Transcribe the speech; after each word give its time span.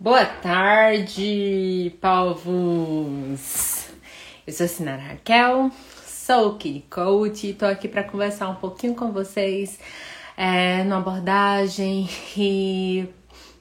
Boa 0.00 0.24
tarde, 0.24 1.92
povos! 2.00 3.88
Eu 4.46 4.52
sou 4.52 4.64
a 4.64 4.68
Sinara 4.68 5.02
Raquel, 5.02 5.72
sou 6.06 6.54
Kid 6.54 6.84
Coach 6.88 7.48
e 7.48 7.52
tô 7.52 7.66
aqui 7.66 7.88
para 7.88 8.04
conversar 8.04 8.48
um 8.48 8.54
pouquinho 8.54 8.94
com 8.94 9.10
vocês 9.10 9.76
é, 10.36 10.82
abordagem 10.82 12.08
e 12.36 13.08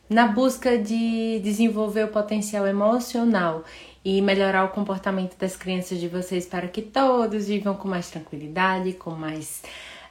na 0.07 0.27
busca 0.27 0.77
de 0.77 1.39
desenvolver 1.39 2.03
o 2.03 2.09
potencial 2.09 2.67
emocional 2.67 3.63
e 4.05 4.21
melhorar 4.21 4.63
o 4.65 4.69
comportamento 4.69 5.35
das 5.39 5.55
crianças 5.55 5.99
de 5.99 6.07
vocês 6.07 6.45
para 6.45 6.67
que 6.67 6.83
todos 6.83 7.47
vivam 7.47 7.73
com 7.73 7.87
mais 7.87 8.11
tranquilidade, 8.11 8.93
com 8.93 9.09
mais 9.09 9.63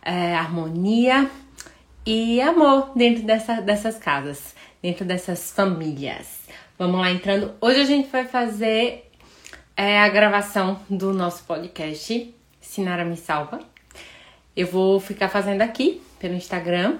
é, 0.02 0.34
harmonia 0.34 1.30
e 2.04 2.40
amor 2.40 2.90
dentro 2.96 3.22
dessa, 3.22 3.60
dessas 3.60 3.96
casas 3.96 4.55
dentro 4.86 5.04
dessas 5.04 5.50
famílias. 5.50 6.42
Vamos 6.78 7.00
lá 7.00 7.10
entrando. 7.10 7.52
Hoje 7.60 7.80
a 7.80 7.84
gente 7.84 8.08
vai 8.08 8.24
fazer 8.24 9.10
é, 9.76 9.98
a 9.98 10.08
gravação 10.08 10.78
do 10.88 11.12
nosso 11.12 11.42
podcast 11.42 12.32
Sinara 12.60 13.04
Me 13.04 13.16
Salva. 13.16 13.58
Eu 14.56 14.68
vou 14.68 15.00
ficar 15.00 15.28
fazendo 15.28 15.62
aqui 15.62 16.00
pelo 16.20 16.34
Instagram, 16.34 16.98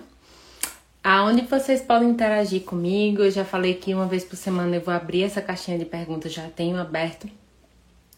aonde 1.03 1.43
vocês 1.43 1.81
podem 1.81 2.11
interagir 2.11 2.63
comigo. 2.63 3.23
Eu 3.23 3.31
já 3.31 3.45
falei 3.45 3.75
que 3.75 3.95
uma 3.95 4.07
vez 4.07 4.25
por 4.25 4.35
semana 4.35 4.75
eu 4.75 4.81
vou 4.81 4.93
abrir 4.93 5.23
essa 5.23 5.41
caixinha 5.41 5.79
de 5.79 5.85
perguntas, 5.85 6.33
já 6.33 6.49
tenho 6.49 6.77
aberto 6.81 7.31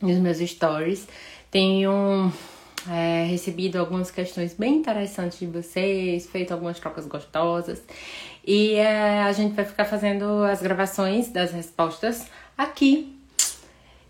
nos 0.01 0.17
meus 0.17 0.39
stories. 0.39 1.07
Tenho 1.51 2.33
é, 2.87 3.25
recebido 3.25 3.79
algumas 3.79 4.11
questões 4.11 4.55
bem 4.55 4.77
interessantes 4.77 5.39
de 5.39 5.47
vocês, 5.47 6.27
feito 6.27 6.53
algumas 6.53 6.79
trocas 6.79 7.07
gostosas. 7.07 7.83
E 8.47 8.75
é, 8.75 9.23
a 9.23 9.33
gente 9.33 9.55
vai 9.55 9.65
ficar 9.65 9.85
fazendo 9.85 10.45
as 10.45 10.63
gravações 10.63 11.29
das 11.31 11.51
respostas 11.53 12.27
aqui, 12.57 13.17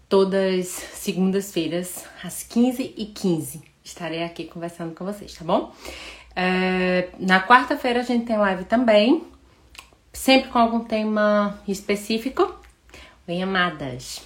todas 0.09 0.67
segundas-feiras, 0.67 2.05
às 2.23 2.45
15h15. 2.45 3.63
Estarei 3.83 4.23
aqui 4.23 4.45
conversando 4.45 4.95
com 4.95 5.05
vocês, 5.05 5.35
tá 5.35 5.45
bom? 5.45 5.73
É, 6.37 7.09
na 7.19 7.45
quarta-feira 7.45 8.01
a 8.01 8.05
gente 8.05 8.27
tem 8.27 8.37
live 8.37 8.65
também, 8.65 9.25
sempre 10.13 10.51
com 10.51 10.59
algum 10.59 10.81
tema 10.81 11.59
específico. 11.67 12.55
Bem 13.27 13.43
amadas. 13.43 14.23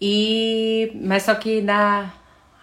E, 0.00 0.92
mas 1.02 1.24
só 1.24 1.34
que 1.34 1.60
da, 1.60 2.12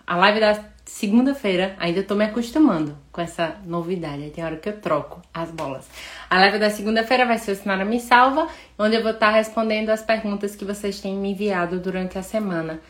a 0.06 0.16
live 0.16 0.40
da 0.40 0.70
Segunda-feira, 0.90 1.76
ainda 1.80 2.02
tô 2.02 2.16
me 2.16 2.26
acostumando 2.26 2.98
com 3.12 3.22
essa 3.22 3.56
novidade. 3.64 4.32
Tem 4.32 4.44
hora 4.44 4.58
que 4.58 4.68
eu 4.68 4.82
troco 4.82 5.22
as 5.32 5.52
bolas. 5.52 5.88
A 6.28 6.40
live 6.40 6.58
da 6.58 6.72
segunda-feira 6.72 7.28
vai 7.28 7.38
ser 7.38 7.52
o 7.52 7.56
Sinara 7.56 7.86
Me 7.86 8.02
Salva, 8.02 8.48
onde 8.78 8.95
eu 8.95 9.04
vou 9.04 9.12
estar 9.12 9.30
respondendo 9.30 9.92
as 9.92 10.02
perguntas 10.02 10.56
que 10.56 10.66
vocês 10.66 11.00
têm 11.00 11.16
me 11.16 11.32
enviado 11.32 11.80
durante 11.80 12.17
a 12.17 12.23
semana 12.23 12.82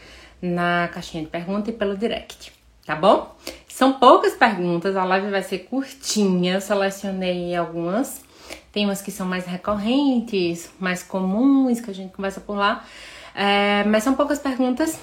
na 0.41 0.87
caixinha 0.87 1.23
de 1.23 1.29
perguntas 1.29 1.67
e 1.67 1.77
pelo 1.77 1.95
direct, 1.95 2.53
tá 2.85 2.95
bom? 2.95 3.35
São 3.67 3.99
poucas 3.99 4.33
perguntas, 4.33 4.95
a 4.95 5.03
live 5.03 5.29
vai 5.29 5.43
ser 5.43 5.59
curtinha, 5.59 6.53
eu 6.53 6.61
selecionei 6.61 7.53
algumas. 7.53 8.23
Tem 8.71 8.85
umas 8.85 9.01
que 9.01 9.11
são 9.11 9.27
mais 9.27 9.45
recorrentes, 9.45 10.71
mais 10.79 11.03
comuns, 11.03 11.81
que 11.81 11.91
a 11.91 11.93
gente 11.93 12.13
conversa 12.13 12.39
por 12.39 12.55
lá. 12.55 12.83
É, 13.35 13.83
mas 13.83 14.03
são 14.03 14.15
poucas 14.15 14.39
perguntas, 14.39 14.97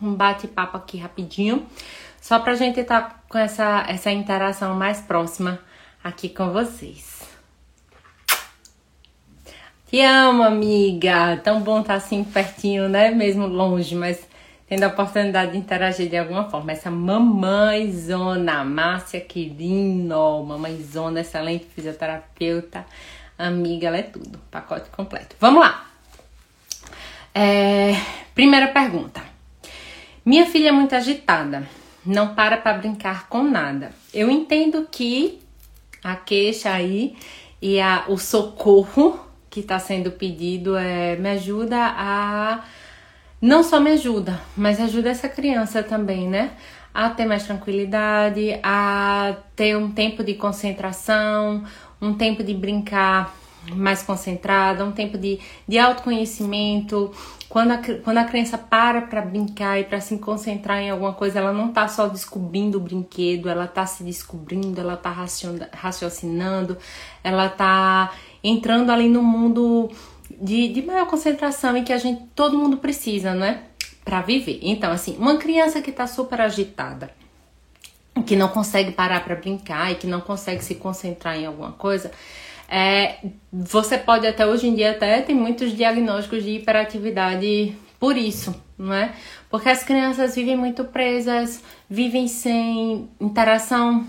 um 0.00 0.14
bate-papo 0.14 0.76
aqui 0.76 0.98
rapidinho. 0.98 1.66
Só 2.20 2.38
pra 2.38 2.54
gente 2.54 2.78
estar 2.80 3.00
tá 3.00 3.20
com 3.28 3.38
essa, 3.38 3.86
essa 3.88 4.10
interação 4.10 4.74
mais 4.74 5.00
próxima 5.00 5.58
aqui 6.04 6.28
com 6.28 6.52
vocês. 6.52 7.20
Te 9.88 10.00
amo, 10.02 10.42
amiga! 10.42 11.38
Tão 11.42 11.60
bom 11.62 11.80
estar 11.80 11.94
tá 11.94 11.96
assim 11.96 12.22
pertinho, 12.22 12.88
né? 12.88 13.10
Mesmo 13.10 13.46
longe, 13.46 13.96
mas 13.96 14.20
tendo 14.68 14.84
a 14.84 14.88
oportunidade 14.88 15.52
de 15.52 15.58
interagir 15.58 16.08
de 16.10 16.16
alguma 16.16 16.48
forma. 16.48 16.72
Essa 16.72 16.90
mamãezona, 16.90 18.64
Márcia 18.64 19.20
Quirino, 19.20 20.44
mamãezona, 20.44 21.22
excelente 21.22 21.66
fisioterapeuta, 21.74 22.84
amiga, 23.36 23.88
ela 23.88 23.96
é 23.96 24.02
tudo, 24.02 24.38
pacote 24.50 24.90
completo. 24.90 25.34
Vamos 25.40 25.60
lá! 25.60 25.86
É, 27.34 27.96
primeira 28.34 28.68
pergunta. 28.68 29.22
Minha 30.24 30.46
filha 30.46 30.68
é 30.68 30.72
muito 30.72 30.94
agitada 30.94 31.66
não 32.04 32.34
para 32.34 32.56
para 32.56 32.78
brincar 32.78 33.28
com 33.28 33.42
nada. 33.42 33.92
Eu 34.12 34.30
entendo 34.30 34.86
que 34.90 35.40
a 36.02 36.16
queixa 36.16 36.70
aí 36.70 37.16
e 37.60 37.80
a, 37.80 38.04
o 38.08 38.16
socorro 38.16 39.20
que 39.50 39.60
está 39.60 39.78
sendo 39.78 40.12
pedido 40.12 40.76
é, 40.76 41.16
me 41.16 41.28
ajuda 41.30 41.76
a. 41.78 42.64
Não 43.40 43.62
só 43.62 43.80
me 43.80 43.90
ajuda, 43.92 44.40
mas 44.56 44.80
ajuda 44.80 45.08
essa 45.10 45.28
criança 45.28 45.82
também, 45.82 46.28
né? 46.28 46.52
A 46.92 47.08
ter 47.10 47.24
mais 47.24 47.44
tranquilidade, 47.44 48.58
a 48.62 49.36
ter 49.56 49.76
um 49.76 49.90
tempo 49.90 50.22
de 50.22 50.34
concentração, 50.34 51.64
um 52.00 52.14
tempo 52.14 52.42
de 52.42 52.52
brincar 52.54 53.34
mais 53.74 54.02
concentrada, 54.02 54.84
um 54.84 54.92
tempo 54.92 55.16
de, 55.18 55.38
de 55.66 55.78
autoconhecimento. 55.78 57.12
Quando 57.50 57.72
a, 57.72 57.78
quando 58.04 58.18
a 58.18 58.24
criança 58.24 58.56
para 58.56 59.02
para 59.02 59.20
brincar 59.20 59.80
e 59.80 59.82
para 59.82 60.00
se 60.00 60.16
concentrar 60.18 60.78
em 60.78 60.88
alguma 60.88 61.12
coisa, 61.12 61.40
ela 61.40 61.52
não 61.52 61.72
tá 61.72 61.88
só 61.88 62.06
descobrindo 62.06 62.78
o 62.78 62.80
brinquedo, 62.80 63.48
ela 63.48 63.66
tá 63.66 63.84
se 63.84 64.04
descobrindo, 64.04 64.80
ela 64.80 64.96
tá 64.96 65.10
raciocinando, 65.72 66.78
ela 67.24 67.48
tá 67.48 68.12
entrando 68.42 68.90
ali 68.92 69.08
no 69.08 69.20
mundo 69.20 69.90
de, 70.40 70.68
de 70.68 70.80
maior 70.80 71.08
concentração 71.08 71.76
e 71.76 71.82
que 71.82 71.92
a 71.92 71.98
gente, 71.98 72.22
todo 72.36 72.56
mundo 72.56 72.76
precisa, 72.76 73.34
né? 73.34 73.64
Para 74.04 74.22
viver. 74.22 74.60
Então, 74.62 74.92
assim, 74.92 75.16
uma 75.18 75.36
criança 75.36 75.82
que 75.82 75.90
tá 75.90 76.06
super 76.06 76.40
agitada, 76.40 77.10
que 78.24 78.36
não 78.36 78.46
consegue 78.46 78.92
parar 78.92 79.24
para 79.24 79.34
brincar 79.34 79.90
e 79.90 79.96
que 79.96 80.06
não 80.06 80.20
consegue 80.20 80.64
se 80.64 80.76
concentrar 80.76 81.36
em 81.36 81.46
alguma 81.46 81.72
coisa, 81.72 82.12
é, 82.70 83.16
você 83.52 83.98
pode 83.98 84.26
até 84.26 84.46
hoje 84.46 84.68
em 84.68 84.74
dia 84.76 84.92
até 84.92 85.20
tem 85.20 85.34
muitos 85.34 85.76
diagnósticos 85.76 86.44
de 86.44 86.50
hiperatividade 86.50 87.74
por 87.98 88.16
isso, 88.16 88.54
não 88.78 88.94
é? 88.94 89.12
Porque 89.50 89.68
as 89.68 89.82
crianças 89.82 90.36
vivem 90.36 90.56
muito 90.56 90.84
presas, 90.84 91.62
vivem 91.88 92.28
sem 92.28 93.08
interação 93.20 94.06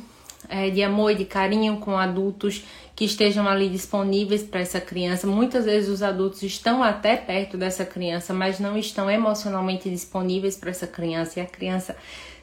é, 0.47 0.69
de 0.69 0.83
amor 0.83 1.11
e 1.11 1.15
de 1.15 1.25
carinho 1.25 1.77
com 1.77 1.97
adultos 1.97 2.63
que 2.95 3.05
estejam 3.05 3.47
ali 3.47 3.67
disponíveis 3.67 4.43
para 4.43 4.59
essa 4.59 4.79
criança. 4.79 5.25
Muitas 5.25 5.65
vezes 5.65 5.89
os 5.89 6.03
adultos 6.03 6.43
estão 6.43 6.83
até 6.83 7.17
perto 7.17 7.57
dessa 7.57 7.83
criança, 7.83 8.31
mas 8.31 8.59
não 8.59 8.77
estão 8.77 9.09
emocionalmente 9.09 9.89
disponíveis 9.89 10.55
para 10.55 10.69
essa 10.69 10.85
criança 10.85 11.39
e 11.39 11.41
a 11.41 11.47
criança 11.47 11.95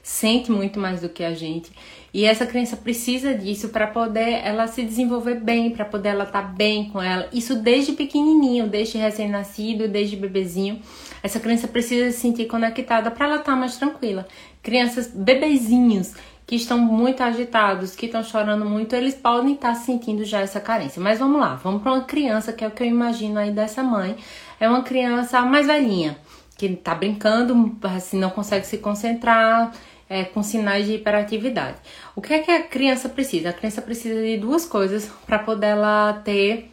sente 0.03 0.50
muito 0.50 0.81
mais 0.81 1.00
do 1.00 1.09
que 1.09 1.23
a 1.23 1.33
gente. 1.33 1.71
E 2.13 2.25
essa 2.25 2.47
criança 2.47 2.77
precisa 2.77 3.35
disso 3.35 3.69
para 3.69 3.87
poder 3.87 4.41
ela 4.45 4.67
se 4.67 4.83
desenvolver 4.83 5.37
bem, 5.37 5.71
para 5.71 5.85
poder 5.85 6.11
ela 6.11 6.25
estar 6.25 6.43
tá 6.43 6.49
bem 6.49 6.89
com 6.89 7.03
ela. 7.03 7.29
Isso 7.33 7.57
desde 7.57 7.93
pequenininho, 7.93 8.67
desde 8.67 8.97
recém-nascido, 8.97 9.89
desde 9.89 10.17
bebezinho. 10.17 10.81
Essa 11.23 11.39
criança 11.39 11.69
precisa 11.69 12.11
se 12.11 12.19
sentir 12.19 12.47
conectada 12.47 13.11
para 13.11 13.27
ela 13.27 13.37
estar 13.37 13.53
tá 13.53 13.59
mais 13.59 13.77
tranquila. 13.77 14.27
Crianças 14.63 15.09
bebezinhos 15.09 16.15
que 16.49 16.57
estão 16.57 16.79
muito 16.79 17.23
agitados, 17.23 17.95
que 17.95 18.07
estão 18.07 18.25
chorando 18.25 18.65
muito, 18.65 18.97
eles 18.97 19.15
podem 19.15 19.53
estar 19.53 19.69
tá 19.69 19.75
sentindo 19.75 20.25
já 20.25 20.41
essa 20.41 20.59
carência. 20.59 21.01
Mas 21.01 21.19
vamos 21.19 21.39
lá, 21.39 21.57
vamos 21.57 21.83
para 21.83 21.93
uma 21.93 22.05
criança 22.05 22.55
que 22.55 22.65
é 22.65 22.69
o 22.69 22.71
que 22.71 22.83
eu 22.83 22.87
imagino 22.87 23.39
aí 23.39 23.51
dessa 23.51 23.83
mãe. 23.83 24.17
É 24.59 24.67
uma 24.67 24.83
criança 24.83 25.43
mais 25.43 25.67
velhinha, 25.67 26.17
que 26.57 26.65
está 26.65 26.95
brincando, 26.95 27.77
assim, 27.83 28.19
não 28.19 28.31
consegue 28.31 28.67
se 28.67 28.79
concentrar, 28.79 29.73
é, 30.09 30.25
com 30.25 30.43
sinais 30.43 30.87
de 30.87 30.95
hiperatividade. 30.95 31.77
O 32.17 32.23
que 32.23 32.33
é 32.33 32.39
que 32.41 32.51
a 32.51 32.63
criança 32.63 33.09
precisa? 33.09 33.51
A 33.51 33.53
criança 33.53 33.83
precisa 33.83 34.21
de 34.23 34.37
duas 34.37 34.65
coisas 34.65 35.11
para 35.27 35.39
poder 35.39 35.69
ela 35.69 36.15
ter 36.25 36.71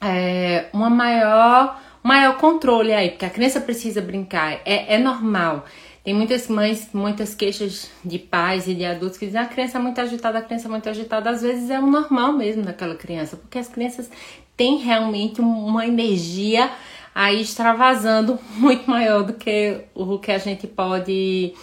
é, 0.00 0.66
uma 0.72 0.90
maior, 0.90 1.80
maior 2.02 2.36
controle 2.38 2.92
aí, 2.92 3.10
porque 3.10 3.26
a 3.26 3.30
criança 3.30 3.60
precisa 3.60 4.00
brincar, 4.00 4.60
é, 4.64 4.94
é 4.94 4.98
normal. 4.98 5.64
Tem 6.04 6.12
muitas 6.12 6.48
mães, 6.48 6.88
muitas 6.92 7.32
queixas 7.32 7.88
de 8.04 8.18
pais 8.18 8.66
e 8.66 8.74
de 8.74 8.84
adultos 8.84 9.16
que 9.16 9.26
dizem 9.26 9.40
ah, 9.40 9.44
a 9.44 9.46
criança 9.46 9.78
é 9.78 9.80
muito 9.80 10.00
agitada, 10.00 10.38
a 10.38 10.42
criança 10.42 10.66
é 10.66 10.70
muito 10.70 10.88
agitada. 10.88 11.30
Às 11.30 11.42
vezes 11.42 11.70
é 11.70 11.78
o 11.78 11.86
normal 11.86 12.32
mesmo 12.32 12.62
daquela 12.62 12.96
criança, 12.96 13.36
porque 13.36 13.56
as 13.56 13.68
crianças 13.68 14.10
têm 14.56 14.78
realmente 14.78 15.40
uma 15.40 15.86
energia 15.86 16.68
aí 17.14 17.40
extravasando 17.40 18.36
muito 18.58 18.90
maior 18.90 19.22
do 19.22 19.34
que 19.34 19.82
o 19.94 20.18
que 20.18 20.32
a 20.32 20.38
gente 20.38 20.66
pode 20.66 21.54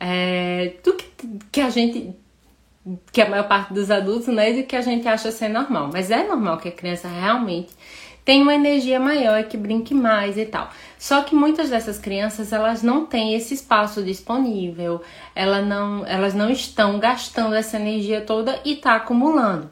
é, 0.00 0.72
do 0.82 0.94
que, 0.94 1.04
que 1.52 1.60
a 1.60 1.68
gente 1.68 2.16
que 3.12 3.20
a 3.20 3.28
maior 3.28 3.46
parte 3.46 3.74
dos 3.74 3.90
adultos, 3.90 4.28
né, 4.28 4.52
do 4.54 4.62
que 4.64 4.74
a 4.74 4.80
gente 4.80 5.06
acha 5.06 5.30
ser 5.30 5.48
normal. 5.48 5.90
Mas 5.92 6.10
é 6.10 6.26
normal 6.26 6.56
que 6.56 6.68
a 6.68 6.72
criança 6.72 7.08
realmente 7.08 7.68
tenha 8.24 8.42
uma 8.42 8.54
energia 8.54 8.98
maior 8.98 9.38
e 9.38 9.44
que 9.44 9.56
brinque 9.56 9.94
mais 9.94 10.38
e 10.38 10.46
tal. 10.46 10.70
Só 10.98 11.22
que 11.22 11.34
muitas 11.34 11.70
dessas 11.70 11.98
crianças, 11.98 12.52
elas 12.52 12.82
não 12.82 13.04
têm 13.04 13.34
esse 13.34 13.54
espaço 13.54 14.02
disponível, 14.02 15.02
ela 15.34 15.60
não, 15.60 16.06
elas 16.06 16.34
não 16.34 16.50
estão 16.50 16.98
gastando 16.98 17.54
essa 17.54 17.76
energia 17.76 18.22
toda 18.22 18.58
e 18.64 18.76
tá 18.76 18.96
acumulando. 18.96 19.70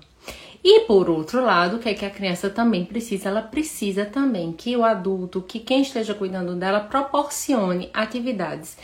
E 0.63 0.81
por 0.81 1.09
outro 1.09 1.43
lado, 1.43 1.77
o 1.77 1.79
que 1.79 1.89
é 1.89 1.95
que 1.95 2.05
a 2.05 2.11
criança 2.11 2.51
também 2.51 2.85
precisa? 2.85 3.29
Ela 3.29 3.43
precisa 3.43 4.05
também 4.05 4.53
que 4.53 4.77
o 4.77 4.85
adulto, 4.85 5.41
que 5.41 5.61
quem 5.61 5.83
esteja 5.83 6.15
cuidando 6.15 6.57
dela, 6.57 6.81
proporcione 6.81 7.89
atividades 7.95 8.77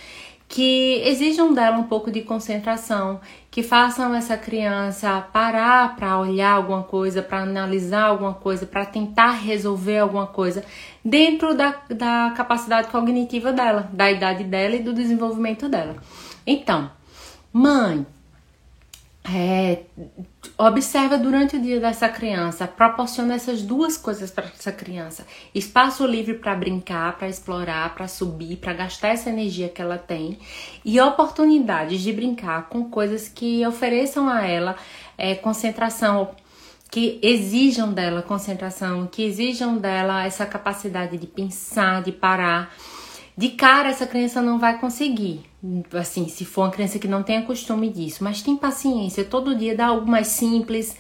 que 0.54 1.02
exijam 1.04 1.52
dela 1.52 1.76
um 1.76 1.82
pouco 1.82 2.12
de 2.12 2.20
concentração, 2.20 3.20
que 3.50 3.60
façam 3.60 4.14
essa 4.14 4.36
criança 4.36 5.20
parar 5.32 5.96
para 5.96 6.16
olhar 6.16 6.52
alguma 6.52 6.84
coisa, 6.84 7.20
para 7.20 7.40
analisar 7.40 8.04
alguma 8.04 8.34
coisa, 8.34 8.64
para 8.64 8.86
tentar 8.86 9.32
resolver 9.32 9.98
alguma 9.98 10.28
coisa 10.28 10.64
dentro 11.04 11.56
da, 11.56 11.74
da 11.90 12.32
capacidade 12.36 12.86
cognitiva 12.86 13.52
dela, 13.52 13.90
da 13.92 14.12
idade 14.12 14.44
dela 14.44 14.76
e 14.76 14.82
do 14.84 14.92
desenvolvimento 14.92 15.68
dela. 15.68 15.96
Então, 16.46 16.88
mãe, 17.52 18.06
é, 19.26 19.84
observa 20.58 21.16
durante 21.16 21.56
o 21.56 21.60
dia 21.60 21.80
dessa 21.80 22.10
criança, 22.10 22.66
proporciona 22.68 23.34
essas 23.34 23.62
duas 23.62 23.96
coisas 23.96 24.30
para 24.30 24.44
essa 24.44 24.70
criança: 24.70 25.26
espaço 25.54 26.06
livre 26.06 26.34
para 26.34 26.54
brincar, 26.54 27.16
para 27.16 27.28
explorar, 27.28 27.94
para 27.94 28.06
subir, 28.06 28.56
para 28.56 28.74
gastar 28.74 29.08
essa 29.08 29.30
energia 29.30 29.70
que 29.70 29.80
ela 29.80 29.96
tem, 29.96 30.38
e 30.84 31.00
oportunidades 31.00 32.02
de 32.02 32.12
brincar 32.12 32.68
com 32.68 32.90
coisas 32.90 33.26
que 33.26 33.66
ofereçam 33.66 34.28
a 34.28 34.46
ela 34.46 34.76
é, 35.16 35.34
concentração, 35.34 36.32
que 36.90 37.18
exijam 37.22 37.92
dela 37.94 38.20
concentração, 38.20 39.06
que 39.06 39.22
exijam 39.22 39.78
dela 39.78 40.24
essa 40.24 40.44
capacidade 40.44 41.16
de 41.16 41.26
pensar, 41.26 42.02
de 42.02 42.12
parar. 42.12 42.74
De 43.36 43.48
cara, 43.50 43.88
essa 43.88 44.06
criança 44.06 44.40
não 44.40 44.58
vai 44.58 44.78
conseguir. 44.78 45.40
Assim, 45.92 46.28
se 46.28 46.44
for 46.44 46.62
uma 46.62 46.70
criança 46.70 46.98
que 46.98 47.08
não 47.08 47.22
tem 47.22 47.42
costume 47.42 47.88
disso, 47.88 48.22
mas 48.22 48.42
tem 48.42 48.56
paciência, 48.56 49.24
todo 49.24 49.56
dia 49.56 49.74
dá 49.76 49.86
algo 49.86 50.08
mais 50.08 50.28
simples, 50.28 50.96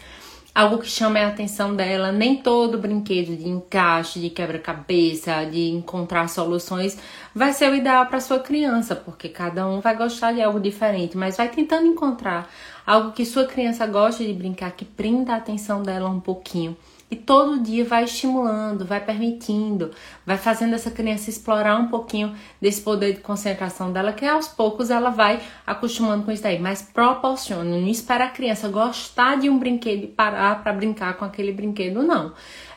algo 0.52 0.78
que 0.78 0.88
chame 0.88 1.20
a 1.20 1.28
atenção 1.28 1.76
dela. 1.76 2.10
Nem 2.10 2.36
todo 2.36 2.76
brinquedo 2.78 3.36
de 3.36 3.48
encaixe, 3.48 4.18
de 4.18 4.30
quebra-cabeça, 4.30 5.44
de 5.44 5.70
encontrar 5.70 6.28
soluções 6.28 6.98
vai 7.34 7.52
ser 7.52 7.70
o 7.70 7.74
ideal 7.74 8.06
para 8.06 8.20
sua 8.20 8.38
criança, 8.38 8.94
porque 8.94 9.28
cada 9.28 9.66
um 9.68 9.80
vai 9.80 9.96
gostar 9.96 10.32
de 10.32 10.40
algo 10.40 10.60
diferente, 10.60 11.16
mas 11.16 11.36
vai 11.36 11.48
tentando 11.48 11.86
encontrar 11.86 12.48
algo 12.86 13.12
que 13.12 13.24
sua 13.24 13.44
criança 13.44 13.86
goste 13.86 14.24
de 14.24 14.32
brincar, 14.32 14.70
que 14.72 14.84
prenda 14.84 15.34
a 15.34 15.36
atenção 15.36 15.82
dela 15.82 16.08
um 16.08 16.20
pouquinho. 16.20 16.76
E 17.10 17.16
todo 17.16 17.62
dia 17.62 17.84
vai 17.84 18.04
estimulando, 18.04 18.84
vai 18.84 18.98
permitindo, 18.98 19.90
vai 20.26 20.36
fazendo 20.36 20.74
essa 20.74 20.90
criança 20.90 21.30
explorar 21.30 21.76
um 21.76 21.88
pouquinho 21.88 22.34
desse 22.60 22.80
poder 22.80 23.12
de 23.12 23.20
concentração 23.20 23.92
dela, 23.92 24.12
que 24.12 24.24
aos 24.24 24.48
poucos 24.48 24.90
ela 24.90 25.10
vai 25.10 25.40
acostumando 25.66 26.24
com 26.24 26.32
isso 26.32 26.42
daí. 26.42 26.58
Mas 26.58 26.82
proporciona, 26.82 27.64
não 27.64 27.86
espera 27.86 28.24
a 28.24 28.30
criança 28.30 28.68
gostar 28.68 29.36
de 29.36 29.48
um 29.48 29.58
brinquedo 29.58 30.04
e 30.04 30.06
parar 30.08 30.62
para 30.62 30.72
brincar 30.72 31.14
com 31.14 31.24
aquele 31.24 31.52
brinquedo, 31.52 32.02
não. 32.02 32.32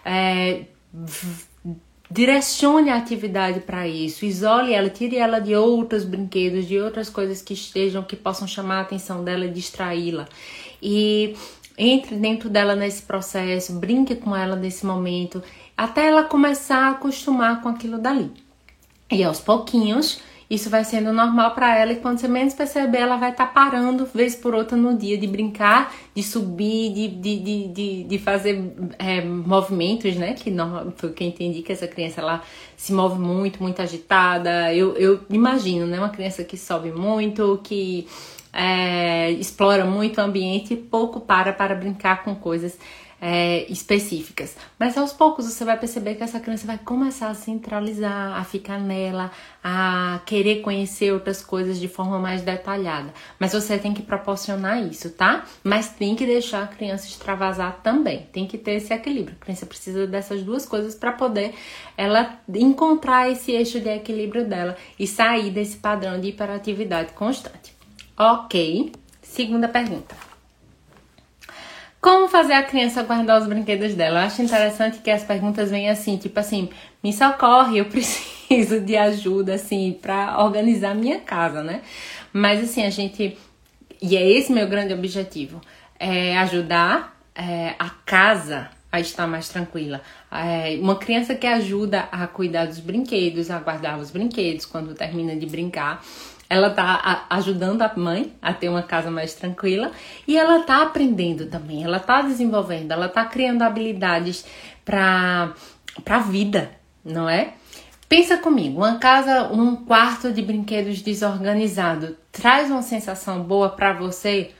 É, 0.06 0.66
direcione 2.10 2.90
a 2.90 2.96
atividade 2.96 3.60
para 3.62 3.88
isso, 3.88 4.26
isole 4.26 4.74
ela, 4.74 4.90
tire 4.90 5.18
ela 5.18 5.40
de 5.40 5.56
outros 5.56 6.06
brinquedos, 6.06 6.66
de 6.66 6.80
outras 6.80 7.10
coisas 7.10 7.42
que 7.42 7.54
estejam, 7.54 8.02
que 8.04 8.16
possam 8.16 8.48
chamar 8.48 8.80
a 8.80 8.82
atenção 8.82 9.24
dela 9.24 9.46
e 9.46 9.52
distraí-la. 9.52 10.28
E 10.82 11.36
entre 11.78 12.16
dentro 12.16 12.50
dela 12.50 12.76
nesse 12.76 13.04
processo, 13.04 13.74
brinque 13.74 14.16
com 14.16 14.36
ela 14.36 14.56
nesse 14.56 14.86
momento, 14.86 15.44
até 15.76 16.08
ela 16.08 16.24
começar 16.24 16.88
a 16.88 16.92
acostumar 16.92 17.62
com 17.62 17.70
aquilo 17.70 18.00
dali. 18.00 18.32
E 19.12 19.24
aos 19.24 19.40
pouquinhos, 19.40 20.20
isso 20.50 20.70
vai 20.70 20.84
sendo 20.86 21.12
normal 21.12 21.52
para 21.52 21.78
ela 21.78 21.92
e 21.92 21.98
quando 21.98 22.20
você 22.20 22.28
menos 22.28 22.54
perceber, 22.54 23.00
ela 23.00 23.18
vai 23.18 23.32
estar 23.32 23.48
tá 23.48 23.52
parando 23.52 24.06
vez 24.06 24.34
por 24.34 24.56
outra 24.56 24.78
no 24.78 24.98
dia 24.98 25.18
de 25.18 25.28
brincar, 25.28 25.94
de 26.16 26.24
subir, 26.24 26.94
de, 26.94 27.08
de, 27.10 27.40
de, 27.40 27.68
de, 27.68 28.04
de 28.06 28.20
fazer 28.20 28.74
é, 28.98 29.22
movimentos, 29.22 30.16
né? 30.16 30.34
Que 30.34 30.50
não, 30.50 30.94
foi 30.96 31.10
o 31.10 31.14
que 31.14 31.24
eu 31.24 31.28
entendi 31.28 31.62
que 31.62 31.72
essa 31.74 31.86
criança 31.86 32.22
ela 32.22 32.42
se 32.78 32.94
move 32.94 33.20
muito, 33.20 33.62
muito 33.62 33.82
agitada. 33.82 34.74
Eu, 34.74 34.96
eu 34.96 35.20
imagino, 35.30 35.86
né? 35.86 36.00
Uma 36.00 36.10
criança 36.10 36.46
que 36.46 36.58
sobe 36.58 36.94
muito, 36.94 37.60
que 37.62 38.08
é, 38.54 39.32
explora 39.32 39.86
muito 39.86 40.20
o 40.20 40.24
ambiente 40.24 40.74
e 40.74 40.78
pouco 40.78 41.20
para 41.20 41.54
para 41.54 41.76
brincar 41.76 42.24
com 42.24 42.36
coisas 42.36 42.78
é, 43.20 43.66
específicas. 43.72 44.56
Mas 44.78 44.98
aos 44.98 45.12
poucos 45.12 45.46
você 45.46 45.66
vai 45.66 45.78
perceber 45.78 46.16
que 46.16 46.24
essa 46.24 46.40
criança 46.40 46.68
vai 46.68 46.78
começar 46.78 47.30
a 47.30 47.34
centralizar, 47.34 48.40
a 48.40 48.44
ficar 48.44 48.80
nela, 48.80 49.32
a 49.64 50.22
querer 50.26 50.62
conhecer 50.62 51.12
outras 51.12 51.44
coisas 51.44 51.80
de 51.80 51.88
forma 51.88 52.20
mais 52.20 52.42
detalhada. 52.42 53.14
Mas 53.40 53.54
você 53.54 53.78
tem 53.78 53.94
que 53.94 54.04
proporcionar 54.04 54.82
isso, 54.84 55.10
tá? 55.10 55.46
Mas 55.64 55.90
tem 55.90 56.16
que 56.16 56.26
deixar 56.26 56.64
a 56.64 56.68
criança 56.68 57.08
extravasar 57.08 57.80
também. 57.82 58.28
Tem 58.32 58.46
que 58.46 58.58
ter 58.58 58.74
esse 58.74 58.94
equilíbrio. 58.94 59.36
A 59.40 59.44
criança 59.44 59.66
precisa 59.66 60.06
dessas 60.06 60.44
duas 60.44 60.66
coisas 60.66 60.94
para 60.94 61.12
poder 61.12 61.54
ela 61.98 62.40
encontrar 62.54 63.30
esse 63.30 63.52
eixo 63.52 63.80
de 63.80 63.90
equilíbrio 63.90 64.46
dela 64.46 64.78
e 65.00 65.08
sair 65.08 65.50
desse 65.50 65.78
padrão 65.78 66.20
de 66.20 66.30
hiperatividade 66.30 67.14
constante. 67.14 67.77
Ok. 68.18 68.92
Segunda 69.22 69.68
pergunta. 69.68 70.16
Como 72.02 72.28
fazer 72.28 72.54
a 72.54 72.64
criança 72.64 73.04
guardar 73.04 73.40
os 73.40 73.48
brinquedos 73.48 73.94
dela? 73.94 74.22
Eu 74.22 74.26
acho 74.26 74.42
interessante 74.42 75.00
que 75.00 75.12
as 75.12 75.24
perguntas 75.24 75.70
vêm 75.70 75.90
assim, 75.90 76.18
tipo 76.18 76.40
assim, 76.40 76.70
me 77.04 77.14
socorre, 77.14 77.78
eu 77.78 77.86
preciso 77.90 78.80
de 78.80 78.98
ajuda, 78.98 79.54
assim, 79.54 79.98
para 80.02 80.44
organizar 80.44 80.96
minha 80.96 81.20
casa, 81.20 81.62
né? 81.62 81.82
Mas 82.34 82.64
assim, 82.64 82.84
a 82.84 82.90
gente. 82.90 83.38
E 84.02 84.18
é 84.18 84.28
esse 84.28 84.52
meu 84.52 84.68
grande 84.68 84.94
objetivo: 84.94 85.62
é 86.00 86.36
ajudar 86.40 87.20
é, 87.36 87.76
a 87.78 87.90
casa 88.04 88.70
a 88.92 89.00
estar 89.00 89.28
mais 89.28 89.50
tranquila. 89.50 90.02
É, 90.32 90.76
uma 90.82 90.96
criança 90.96 91.36
que 91.36 91.46
ajuda 91.46 92.08
a 92.12 92.26
cuidar 92.26 92.66
dos 92.66 92.80
brinquedos, 92.80 93.52
a 93.52 93.60
guardar 93.60 94.00
os 94.00 94.10
brinquedos 94.10 94.66
quando 94.66 94.96
termina 94.96 95.36
de 95.36 95.46
brincar 95.46 96.04
ela 96.50 96.70
tá 96.70 97.26
ajudando 97.30 97.82
a 97.82 97.94
mãe 97.96 98.34
a 98.42 98.54
ter 98.54 98.70
uma 98.70 98.84
casa 98.84 99.12
mais 99.12 99.34
tranquila 99.34 99.92
e 100.28 100.38
ela 100.38 100.64
tá 100.64 100.82
aprendendo 100.82 101.48
também, 101.48 101.84
ela 101.84 102.00
tá 102.00 102.22
desenvolvendo, 102.22 102.92
ela 102.92 103.10
tá 103.10 103.26
criando 103.26 103.62
habilidades 103.64 104.46
para 104.86 105.54
para 106.04 106.20
vida, 106.20 106.72
não 107.04 107.28
é? 107.28 107.54
Pensa 108.08 108.38
comigo, 108.38 108.78
uma 108.78 109.00
casa, 109.00 109.52
um 109.52 109.76
quarto 109.76 110.32
de 110.32 110.42
brinquedos 110.42 111.02
desorganizado 111.02 112.16
traz 112.32 112.72
uma 112.72 112.82
sensação 112.82 113.44
boa 113.44 113.70
para 113.70 113.92
você? 113.92 114.52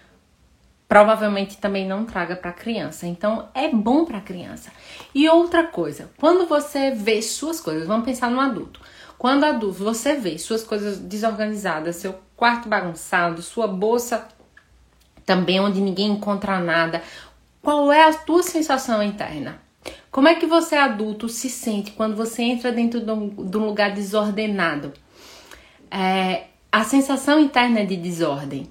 Provavelmente 0.86 1.58
também 1.58 1.88
não 1.88 2.04
traga 2.04 2.36
para 2.36 2.50
a 2.50 2.54
criança. 2.54 3.08
Então 3.08 3.48
é 3.54 3.70
bom 3.70 4.04
para 4.04 4.18
a 4.18 4.22
criança. 4.22 4.72
E 5.14 5.30
outra 5.30 5.64
coisa, 5.64 6.10
quando 6.18 6.46
você 6.48 6.92
vê 6.92 7.22
suas 7.22 7.62
coisas, 7.62 7.88
vamos 7.88 8.06
pensar 8.06 8.30
no 8.30 8.40
adulto. 8.40 8.82
Quando 9.18 9.46
adulto 9.46 9.84
você 9.84 10.16
vê 10.16 10.38
suas 10.38 10.64
coisas 10.64 11.00
desorganizadas, 11.00 11.96
seu 11.96 12.16
quarto 12.36 12.70
bagunçado, 12.70 13.42
sua 13.42 13.68
bolsa 13.68 14.28
também 15.26 15.60
onde 15.60 15.82
ninguém 15.82 16.12
encontra 16.12 16.60
nada, 16.60 17.04
qual 17.62 17.92
é 17.92 18.08
a 18.08 18.14
tua 18.14 18.44
sensação 18.44 19.04
interna? 19.04 19.60
Como 20.10 20.28
é 20.28 20.36
que 20.36 20.46
você 20.46 20.76
adulto 20.76 21.28
se 21.28 21.50
sente 21.50 21.92
quando 21.92 22.16
você 22.16 22.44
entra 22.44 22.72
dentro 22.72 23.02
de 23.02 23.12
um, 23.12 23.30
de 23.30 23.58
um 23.58 23.66
lugar 23.66 23.94
desordenado? 23.94 24.94
É, 25.92 26.46
a 26.72 26.84
sensação 26.84 27.40
interna 27.40 27.86
de 27.86 27.98
desordem. 27.98 28.70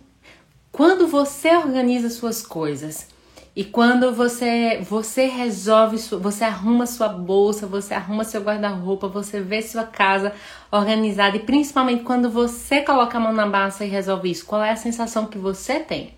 Quando 0.72 1.06
você 1.06 1.54
organiza 1.56 2.08
suas 2.10 2.42
coisas, 2.42 3.08
e 3.56 3.64
quando 3.64 4.12
você 4.12 4.82
você 4.82 5.24
resolve, 5.24 5.96
você 5.96 6.44
arruma 6.44 6.84
sua 6.86 7.08
bolsa, 7.08 7.66
você 7.66 7.94
arruma 7.94 8.22
seu 8.22 8.42
guarda-roupa, 8.42 9.08
você 9.08 9.40
vê 9.40 9.62
sua 9.62 9.84
casa 9.84 10.34
organizada 10.70 11.38
e 11.38 11.40
principalmente 11.40 12.02
quando 12.02 12.28
você 12.28 12.82
coloca 12.82 13.16
a 13.16 13.20
mão 13.20 13.32
na 13.32 13.46
massa 13.46 13.86
e 13.86 13.88
resolve 13.88 14.30
isso, 14.30 14.44
qual 14.44 14.62
é 14.62 14.72
a 14.72 14.76
sensação 14.76 15.24
que 15.24 15.38
você 15.38 15.80
tem? 15.80 16.12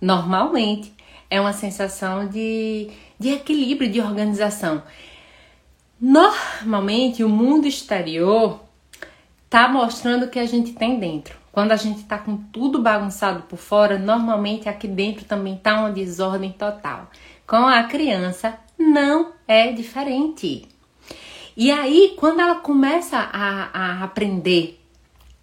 Normalmente 0.00 0.94
é 1.28 1.38
uma 1.38 1.52
sensação 1.52 2.26
de, 2.26 2.88
de 3.18 3.28
equilíbrio, 3.34 3.90
de 3.90 4.00
organização. 4.00 4.82
Normalmente 6.00 7.22
o 7.22 7.28
mundo 7.28 7.68
exterior 7.68 8.60
tá 9.50 9.68
mostrando 9.68 10.24
o 10.24 10.30
que 10.30 10.38
a 10.38 10.46
gente 10.46 10.72
tem 10.72 10.98
dentro. 10.98 11.36
Quando 11.56 11.72
a 11.72 11.76
gente 11.76 12.04
tá 12.04 12.18
com 12.18 12.36
tudo 12.36 12.82
bagunçado 12.82 13.44
por 13.44 13.56
fora, 13.56 13.98
normalmente 13.98 14.68
aqui 14.68 14.86
dentro 14.86 15.24
também 15.24 15.56
tá 15.56 15.80
uma 15.80 15.90
desordem 15.90 16.52
total. 16.52 17.10
Com 17.46 17.66
a 17.66 17.82
criança 17.84 18.58
não 18.78 19.32
é 19.48 19.72
diferente. 19.72 20.68
E 21.56 21.70
aí, 21.70 22.12
quando 22.18 22.40
ela 22.40 22.56
começa 22.56 23.16
a, 23.16 23.70
a 23.72 24.04
aprender 24.04 24.78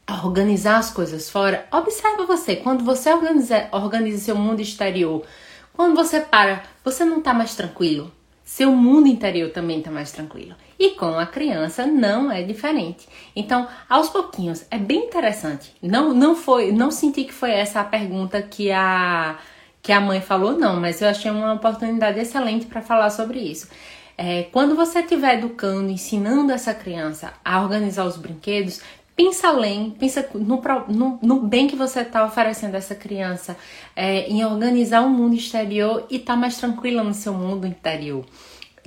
a 0.06 0.24
organizar 0.24 0.78
as 0.78 0.92
coisas 0.92 1.32
fora, 1.32 1.68
observa 1.72 2.28
você, 2.28 2.58
quando 2.58 2.84
você 2.84 3.12
organiza, 3.12 3.68
organiza 3.72 4.24
seu 4.24 4.36
mundo 4.36 4.62
exterior, 4.62 5.26
quando 5.74 5.96
você 5.96 6.20
para, 6.20 6.62
você 6.86 7.04
não 7.04 7.24
tá 7.24 7.34
mais 7.34 7.56
tranquilo? 7.56 8.12
Seu 8.54 8.72
mundo 8.72 9.08
interior 9.08 9.50
também 9.50 9.80
está 9.80 9.90
mais 9.90 10.12
tranquilo. 10.12 10.54
E 10.78 10.92
com 10.92 11.18
a 11.18 11.26
criança 11.26 11.88
não 11.88 12.32
é 12.32 12.44
diferente. 12.44 13.08
Então, 13.36 13.68
aos 13.90 14.10
pouquinhos, 14.10 14.64
é 14.70 14.78
bem 14.78 15.06
interessante. 15.06 15.74
Não, 15.82 16.14
não 16.14 16.36
foi, 16.36 16.72
não 16.72 16.92
senti 16.92 17.24
que 17.24 17.34
foi 17.34 17.50
essa 17.50 17.80
a 17.82 17.84
pergunta 17.84 18.44
que 18.44 18.72
a 18.72 19.40
que 19.82 19.92
a 19.92 20.00
mãe 20.00 20.22
falou, 20.22 20.54
não, 20.58 20.80
mas 20.80 21.02
eu 21.02 21.10
achei 21.10 21.32
uma 21.32 21.54
oportunidade 21.54 22.20
excelente 22.20 22.68
para 22.68 22.82
falar 22.82 23.10
sobre 23.10 23.40
isso. 23.40 23.68
É, 24.16 24.44
quando 24.44 24.76
você 24.76 25.00
estiver 25.00 25.40
educando, 25.40 25.90
ensinando 25.90 26.54
essa 26.54 26.76
criança 26.76 27.34
a 27.44 27.60
organizar 27.60 28.06
os 28.06 28.16
brinquedos, 28.16 28.80
pensa 29.16 29.48
além, 29.48 29.92
pensa 29.92 30.28
no, 30.34 30.62
no, 30.88 31.20
no 31.22 31.40
bem 31.42 31.68
que 31.68 31.76
você 31.76 32.02
está 32.02 32.26
oferecendo 32.26 32.76
a 32.76 32.78
essa 32.78 32.96
criança, 32.96 33.56
é, 33.96 34.28
em 34.28 34.44
organizar 34.44 35.02
o 35.02 35.10
mundo 35.10 35.36
exterior 35.36 36.06
e 36.10 36.18
estar 36.18 36.34
tá 36.34 36.40
mais 36.40 36.58
tranquila 36.58 37.04
no 37.04 37.14
seu 37.14 37.34
mundo 37.34 37.68
interior. 37.68 38.26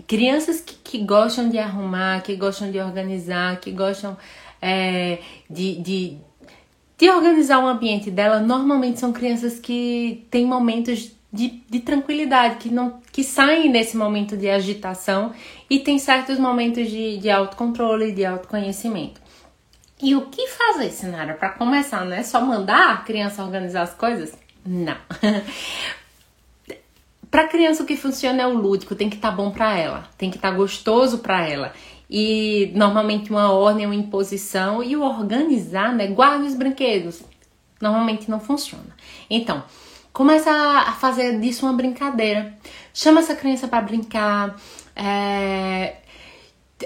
Crianças 0.06 0.60
que, 0.60 0.74
que, 0.74 0.98
gostam 1.04 1.48
de 1.48 1.58
arrumar, 1.58 2.22
que 2.22 2.36
gostam 2.36 2.70
de 2.70 2.78
organizar, 2.78 3.60
que 3.60 3.70
gostam 3.70 4.16
é, 4.60 5.18
de, 5.48 5.76
de, 5.76 6.18
de 6.98 7.10
organizar 7.10 7.58
o 7.60 7.66
ambiente 7.66 8.10
dela, 8.10 8.40
normalmente 8.40 9.00
são 9.00 9.12
crianças 9.12 9.58
que 9.58 10.26
têm 10.30 10.44
momentos 10.44 11.12
de, 11.32 11.62
de, 11.68 11.80
tranquilidade, 11.80 12.56
que 12.56 12.68
não 12.68 13.00
que 13.12 13.24
saem 13.24 13.72
desse 13.72 13.96
momento 13.96 14.36
de 14.36 14.48
agitação 14.48 15.32
e 15.68 15.78
tem 15.78 15.98
certos 15.98 16.38
momentos 16.38 16.90
de, 16.90 17.18
de 17.18 17.30
autocontrole, 17.30 18.12
de 18.12 18.24
autoconhecimento. 18.24 19.25
E 20.00 20.14
o 20.14 20.26
que 20.26 20.46
fazer, 20.48 20.90
Sinara? 20.90 21.34
Para 21.34 21.50
começar, 21.50 22.04
não 22.04 22.14
é 22.14 22.22
só 22.22 22.40
mandar 22.40 22.92
a 22.92 22.96
criança 22.98 23.42
organizar 23.42 23.82
as 23.82 23.94
coisas? 23.94 24.36
Não. 24.64 24.96
para 27.30 27.48
criança 27.48 27.82
o 27.82 27.86
que 27.86 27.96
funciona 27.96 28.42
é 28.42 28.46
o 28.46 28.54
lúdico, 28.54 28.94
tem 28.94 29.08
que 29.08 29.16
estar 29.16 29.30
tá 29.30 29.36
bom 29.36 29.50
para 29.50 29.76
ela, 29.76 30.08
tem 30.18 30.30
que 30.30 30.36
estar 30.36 30.50
tá 30.50 30.56
gostoso 30.56 31.18
para 31.18 31.46
ela. 31.46 31.72
E 32.08 32.70
normalmente 32.74 33.30
uma 33.30 33.52
ordem, 33.52 33.86
uma 33.86 33.94
imposição 33.94 34.82
e 34.82 34.96
o 34.96 35.02
organizar, 35.02 35.94
né? 35.94 36.06
Guarda 36.06 36.44
os 36.44 36.54
brinquedos. 36.54 37.22
Normalmente 37.80 38.30
não 38.30 38.38
funciona. 38.38 38.96
Então, 39.28 39.64
começa 40.12 40.50
a 40.50 40.92
fazer 40.92 41.40
disso 41.40 41.66
uma 41.66 41.74
brincadeira. 41.74 42.56
Chama 42.94 43.20
essa 43.20 43.34
criança 43.34 43.66
para 43.66 43.82
brincar. 43.82 44.56
É, 44.94 45.96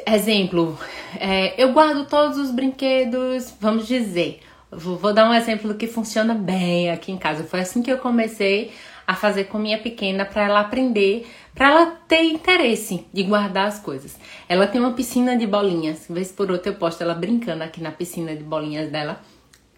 Exemplo, 0.06 0.78
é, 1.18 1.61
eu 1.61 1.73
guardo 1.73 2.06
todos 2.06 2.38
os 2.38 2.52
brinquedos, 2.52 3.52
vamos 3.61 3.88
dizer, 3.88 4.40
vou, 4.70 5.12
dar 5.12 5.28
um 5.28 5.35
exemplo 5.35 5.75
que 5.75 5.88
funciona 5.88 6.32
bem 6.32 6.90
aqui 6.90 7.11
em 7.11 7.18
casa. 7.18 7.42
Foi 7.42 7.59
assim 7.59 7.82
que 7.82 7.90
eu 7.90 7.99
comecei 7.99 8.70
a 9.04 9.16
fazer 9.16 9.44
com 9.44 9.59
minha 9.59 9.78
pequena 9.78 10.25
para 10.25 10.44
ela 10.44 10.61
aprender, 10.61 11.28
para 11.56 11.70
ela 11.70 11.87
ter 12.06 12.23
interesse 12.23 13.04
de 13.12 13.25
guardar 13.25 13.66
as 13.66 13.80
coisas. 13.80 14.16
Ela 14.49 14.68
tem 14.68 14.80
uma 14.80 14.92
piscina 14.92 15.37
de 15.37 15.44
bolinhas, 15.44 16.06
vez 16.09 16.30
por 16.30 16.52
outra 16.52 16.70
eu 16.70 16.76
posto 16.76 17.02
ela 17.02 17.14
brincando 17.14 17.64
aqui 17.64 17.82
na 17.82 17.90
piscina 17.90 18.37
de 18.37 18.44
bolinhas 18.44 18.92
dela, 18.92 19.20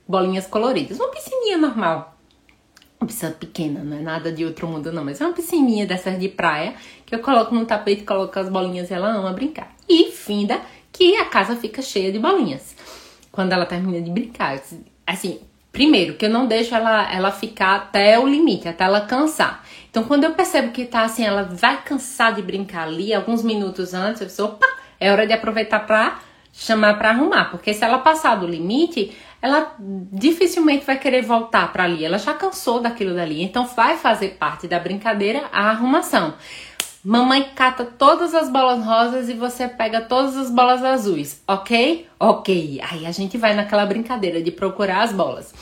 bolinhas 0.07 0.47
coloridas, 0.47 1.01
uma 1.01 1.09
piscininha 1.09 1.57
normal. 1.57 2.19
Uma 3.03 3.09
piscina 3.09 3.33
pequena, 3.33 3.83
não 3.83 3.97
é 3.97 4.01
nada 4.01 4.31
de 4.31 4.45
outro 4.45 4.69
mundo 4.69 4.93
não, 4.93 5.05
mas 5.05 5.21
é 5.21 5.25
uma 5.25 5.33
piscininha 5.33 5.85
dessas 5.85 6.21
de 6.21 6.29
praia 6.29 6.75
que 7.05 7.13
eu 7.13 7.19
coloco 7.19 7.53
no 7.53 7.67
tapete, 7.67 8.05
coloco 8.05 8.39
as 8.39 8.49
bolinhas 8.49 8.93
e 8.93 8.95
ela 8.95 9.09
ama 9.09 9.33
brincar. 9.33 9.75
E 9.89 10.13
finda 10.13 10.61
que 10.93 11.17
a 11.17 11.25
casa 11.25 11.57
fica 11.57 11.83
cheia 11.83 12.13
de 12.13 12.21
bolinhas. 12.21 12.77
Quando 13.33 13.53
ela 13.53 13.67
termina 13.67 14.01
de 14.01 14.09
brincar. 14.09 14.63
Assim, 15.05 15.41
primeiro, 15.73 16.15
que 16.15 16.27
eu 16.27 16.31
não 16.31 16.47
deixo 16.47 16.77
ela, 16.77 17.13
ela 17.13 17.33
ficar 17.33 17.75
até 17.75 18.21
o 18.21 18.25
limite, 18.25 18.69
até 18.69 18.85
ela 18.85 19.01
cansar. 19.01 19.65
Então, 19.91 20.05
quando 20.05 20.23
eu 20.23 20.35
percebo 20.35 20.71
que 20.71 20.85
tá 20.85 21.03
assim, 21.03 21.25
ela 21.25 21.43
vai 21.43 21.83
cansar 21.83 22.33
de 22.33 22.41
brincar 22.41 22.85
ali, 22.85 23.13
alguns 23.13 23.43
minutos 23.43 23.95
antes, 23.95 24.23
eu 24.23 24.31
sou, 24.31 24.47
opa, 24.47 24.69
é 25.01 25.11
hora 25.11 25.27
de 25.27 25.33
aproveitar 25.33 25.81
pra 25.81 26.21
chamar 26.53 26.99
para 26.99 27.11
arrumar, 27.11 27.47
porque 27.47 27.75
se 27.75 27.83
ela 27.83 27.99
passar 27.99 28.37
do 28.37 28.47
limite, 28.47 29.17
ela 29.43 29.75
dificilmente 30.13 30.87
vai 30.87 30.97
querer 30.97 31.23
voltar 31.23 31.73
para 31.73 31.83
ali. 31.83 32.05
Ela 32.05 32.17
já 32.17 32.33
cansou 32.33 32.81
daquilo 32.81 33.13
dali, 33.13 33.43
então 33.43 33.67
vai 33.67 33.97
fazer 33.97 34.37
parte 34.39 34.69
da 34.69 34.79
brincadeira 34.79 35.49
a 35.53 35.71
arrumação. 35.71 36.35
Mamãe 37.05 37.51
cata 37.57 37.85
todas 37.85 38.33
as 38.33 38.49
bolas 38.49 38.85
rosas 38.85 39.29
e 39.29 39.35
você 39.35 39.67
pega 39.67 40.01
todas 40.01 40.37
as 40.37 40.49
bolas 40.49 40.85
azuis, 40.85 41.43
ok? 41.49 42.07
Ok. 42.21 42.81
Aí 42.89 43.05
a 43.05 43.11
gente 43.11 43.37
vai 43.37 43.55
naquela 43.55 43.85
brincadeira 43.85 44.41
de 44.41 44.53
procurar 44.53 45.03
as 45.03 45.13
bolas. 45.13 45.53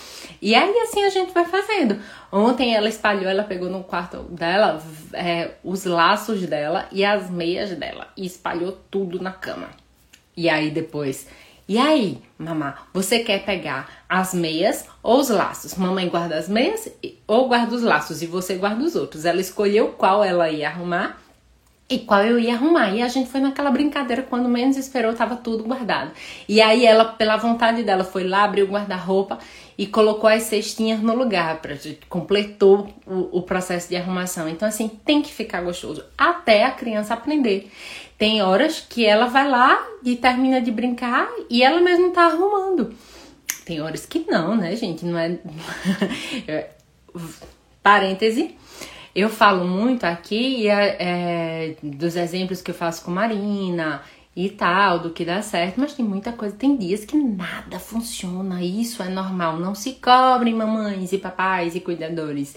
E 0.42 0.54
aí 0.54 0.76
assim 0.80 1.02
a 1.02 1.08
gente 1.08 1.32
vai 1.32 1.46
fazendo. 1.46 1.98
Ontem 2.30 2.74
ela 2.74 2.90
espalhou, 2.90 3.24
ela 3.24 3.44
pegou 3.44 3.70
no 3.70 3.82
quarto 3.82 4.18
dela 4.24 4.82
é, 5.14 5.52
os 5.64 5.86
laços 5.86 6.46
dela 6.46 6.86
e 6.92 7.02
as 7.02 7.30
meias 7.30 7.70
dela 7.70 8.08
e 8.14 8.26
espalhou 8.26 8.78
tudo 8.90 9.18
na 9.22 9.32
cama. 9.32 9.70
E 10.36 10.48
aí 10.48 10.70
depois, 10.70 11.26
e 11.70 11.78
aí, 11.78 12.18
mamá, 12.36 12.78
você 12.92 13.20
quer 13.20 13.44
pegar 13.44 13.88
as 14.08 14.34
meias 14.34 14.86
ou 15.04 15.20
os 15.20 15.28
laços? 15.28 15.76
Mamãe 15.76 16.08
guarda 16.08 16.36
as 16.36 16.48
meias 16.48 16.90
ou 17.28 17.46
guarda 17.46 17.76
os 17.76 17.82
laços 17.84 18.22
e 18.22 18.26
você 18.26 18.56
guarda 18.56 18.82
os 18.82 18.96
outros. 18.96 19.24
Ela 19.24 19.40
escolheu 19.40 19.90
qual 19.90 20.24
ela 20.24 20.50
ia 20.50 20.66
arrumar 20.66 21.22
e 21.88 22.00
qual 22.00 22.24
eu 22.24 22.40
ia 22.40 22.54
arrumar. 22.54 22.90
E 22.90 23.00
a 23.00 23.06
gente 23.06 23.30
foi 23.30 23.38
naquela 23.38 23.70
brincadeira, 23.70 24.20
quando 24.20 24.48
menos 24.48 24.76
esperou, 24.76 25.14
tava 25.14 25.36
tudo 25.36 25.62
guardado. 25.62 26.10
E 26.48 26.60
aí 26.60 26.84
ela, 26.84 27.04
pela 27.04 27.36
vontade 27.36 27.84
dela, 27.84 28.02
foi 28.02 28.24
lá, 28.26 28.42
abriu 28.42 28.66
o 28.66 28.70
guarda-roupa 28.70 29.38
e 29.78 29.86
colocou 29.86 30.28
as 30.28 30.42
cestinhas 30.42 30.98
no 30.98 31.14
lugar, 31.14 31.62
pra, 31.62 31.76
completou 32.08 32.92
o, 33.06 33.38
o 33.38 33.42
processo 33.42 33.88
de 33.88 33.94
arrumação. 33.94 34.48
Então, 34.48 34.66
assim, 34.66 34.88
tem 34.88 35.22
que 35.22 35.32
ficar 35.32 35.62
gostoso 35.62 36.04
até 36.18 36.64
a 36.64 36.72
criança 36.72 37.14
aprender. 37.14 37.70
Tem 38.20 38.40
horas 38.42 38.86
que 38.86 39.04
ela 39.04 39.26
vai 39.26 39.48
lá 39.48 39.82
e 40.04 40.14
termina 40.14 40.60
de 40.60 40.70
brincar 40.70 41.26
e 41.48 41.62
ela 41.62 41.80
mesma 41.80 42.10
tá 42.10 42.26
arrumando. 42.26 42.94
Tem 43.64 43.80
horas 43.80 44.06
que 44.06 44.26
não, 44.30 44.54
né, 44.54 44.76
gente? 44.76 45.04
Não 45.06 45.18
é. 45.18 45.38
Parêntese 47.82 48.54
eu 49.14 49.28
falo 49.28 49.66
muito 49.66 50.04
aqui 50.04 50.68
é, 50.68 50.96
é, 51.00 51.76
dos 51.82 52.14
exemplos 52.14 52.62
que 52.62 52.70
eu 52.70 52.74
faço 52.74 53.04
com 53.04 53.10
Marina 53.10 54.02
e 54.36 54.48
tal, 54.48 55.00
do 55.00 55.10
que 55.10 55.24
dá 55.24 55.42
certo, 55.42 55.80
mas 55.80 55.94
tem 55.94 56.04
muita 56.04 56.32
coisa, 56.32 56.54
tem 56.54 56.76
dias 56.76 57.04
que 57.04 57.16
nada 57.16 57.80
funciona, 57.80 58.62
isso 58.62 59.02
é 59.02 59.08
normal. 59.08 59.58
Não 59.58 59.74
se 59.74 59.94
cobrem, 59.94 60.54
mamães 60.54 61.12
e 61.12 61.18
papais 61.18 61.74
e 61.74 61.80
cuidadores, 61.80 62.54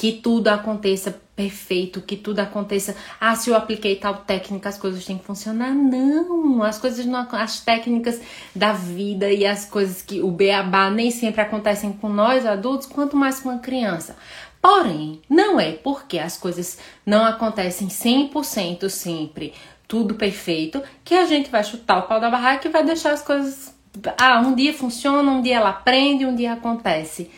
que 0.00 0.12
tudo 0.12 0.48
aconteça 0.48 1.20
perfeito, 1.36 2.00
que 2.00 2.16
tudo 2.16 2.40
aconteça. 2.40 2.96
Ah, 3.20 3.36
se 3.36 3.50
eu 3.50 3.54
apliquei 3.54 3.96
tal 3.96 4.14
técnica, 4.16 4.70
as 4.70 4.78
coisas 4.78 5.04
têm 5.04 5.18
que 5.18 5.26
funcionar. 5.26 5.74
Não, 5.74 6.62
as 6.62 6.78
coisas 6.78 7.04
não, 7.04 7.28
as 7.32 7.60
técnicas 7.60 8.18
da 8.56 8.72
vida 8.72 9.30
e 9.30 9.44
as 9.44 9.66
coisas 9.66 10.00
que 10.00 10.22
o 10.22 10.30
beabá 10.30 10.88
nem 10.88 11.10
sempre 11.10 11.42
acontecem 11.42 11.92
com 11.92 12.08
nós 12.08 12.46
adultos, 12.46 12.86
quanto 12.86 13.14
mais 13.14 13.40
com 13.40 13.50
a 13.50 13.58
criança. 13.58 14.16
Porém, 14.58 15.20
não 15.28 15.60
é 15.60 15.72
porque 15.72 16.18
as 16.18 16.38
coisas 16.38 16.78
não 17.04 17.22
acontecem 17.22 17.88
100% 17.88 18.88
sempre, 18.88 19.52
tudo 19.86 20.14
perfeito, 20.14 20.82
que 21.04 21.14
a 21.14 21.26
gente 21.26 21.50
vai 21.50 21.62
chutar 21.62 21.98
o 21.98 22.02
pau 22.04 22.18
da 22.18 22.30
barraca 22.30 22.66
e 22.66 22.70
vai 22.70 22.82
deixar 22.82 23.12
as 23.12 23.20
coisas. 23.20 23.74
Ah, 24.16 24.40
um 24.40 24.54
dia 24.54 24.72
funciona, 24.72 25.30
um 25.30 25.42
dia 25.42 25.56
ela 25.56 25.68
aprende, 25.68 26.24
um 26.24 26.34
dia 26.34 26.54
acontece. 26.54 27.30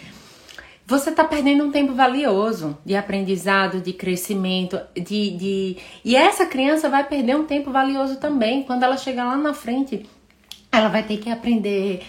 Você 0.87 1.11
está 1.11 1.25
perdendo 1.25 1.65
um 1.65 1.71
tempo 1.71 1.95
valioso 1.95 2.77
de 2.85 2.97
aprendizado, 2.97 3.81
de 3.81 3.93
crescimento, 3.93 4.81
de, 4.95 5.31
de. 5.31 5.77
E 6.05 6.17
essa 6.17 6.45
criança 6.45 6.89
vai 6.89 7.05
perder 7.05 7.37
um 7.37 7.45
tempo 7.45 7.71
valioso 7.71 8.17
também. 8.17 8.65
Quando 8.65 8.83
ela 8.83 8.97
chegar 8.97 9.25
lá 9.25 9.37
na 9.37 9.55
frente, 9.55 10.05
ela 10.71 10.89
vai 10.89 11.03
ter 11.03 11.19
que 11.19 11.31
aprender 11.31 12.03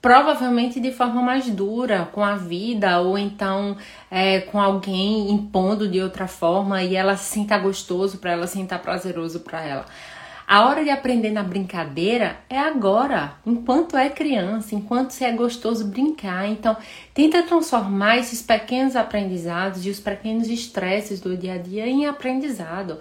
provavelmente 0.00 0.78
de 0.78 0.92
forma 0.92 1.20
mais 1.20 1.48
dura 1.50 2.08
com 2.12 2.22
a 2.22 2.36
vida 2.36 3.00
ou 3.00 3.18
então 3.18 3.76
é, 4.10 4.40
com 4.40 4.60
alguém 4.60 5.30
impondo 5.30 5.88
de 5.88 6.00
outra 6.00 6.28
forma 6.28 6.82
e 6.82 6.94
ela 6.94 7.16
se 7.16 7.32
sinta 7.32 7.58
gostoso 7.58 8.18
para 8.18 8.32
ela, 8.32 8.46
se 8.46 8.54
sinta 8.54 8.78
prazeroso 8.78 9.40
para 9.40 9.62
ela. 9.62 9.86
A 10.48 10.64
hora 10.64 10.82
de 10.82 10.88
aprender 10.88 11.30
na 11.30 11.42
brincadeira 11.42 12.38
é 12.48 12.58
agora, 12.58 13.34
enquanto 13.44 13.98
é 13.98 14.08
criança, 14.08 14.74
enquanto 14.74 15.10
se 15.10 15.22
é 15.22 15.30
gostoso 15.30 15.84
brincar. 15.88 16.48
Então, 16.48 16.74
tenta 17.12 17.42
transformar 17.42 18.16
esses 18.16 18.40
pequenos 18.40 18.96
aprendizados 18.96 19.84
e 19.84 19.90
os 19.90 20.00
pequenos 20.00 20.48
estresses 20.48 21.20
do 21.20 21.36
dia 21.36 21.52
a 21.52 21.58
dia 21.58 21.86
em 21.86 22.06
aprendizado, 22.06 22.98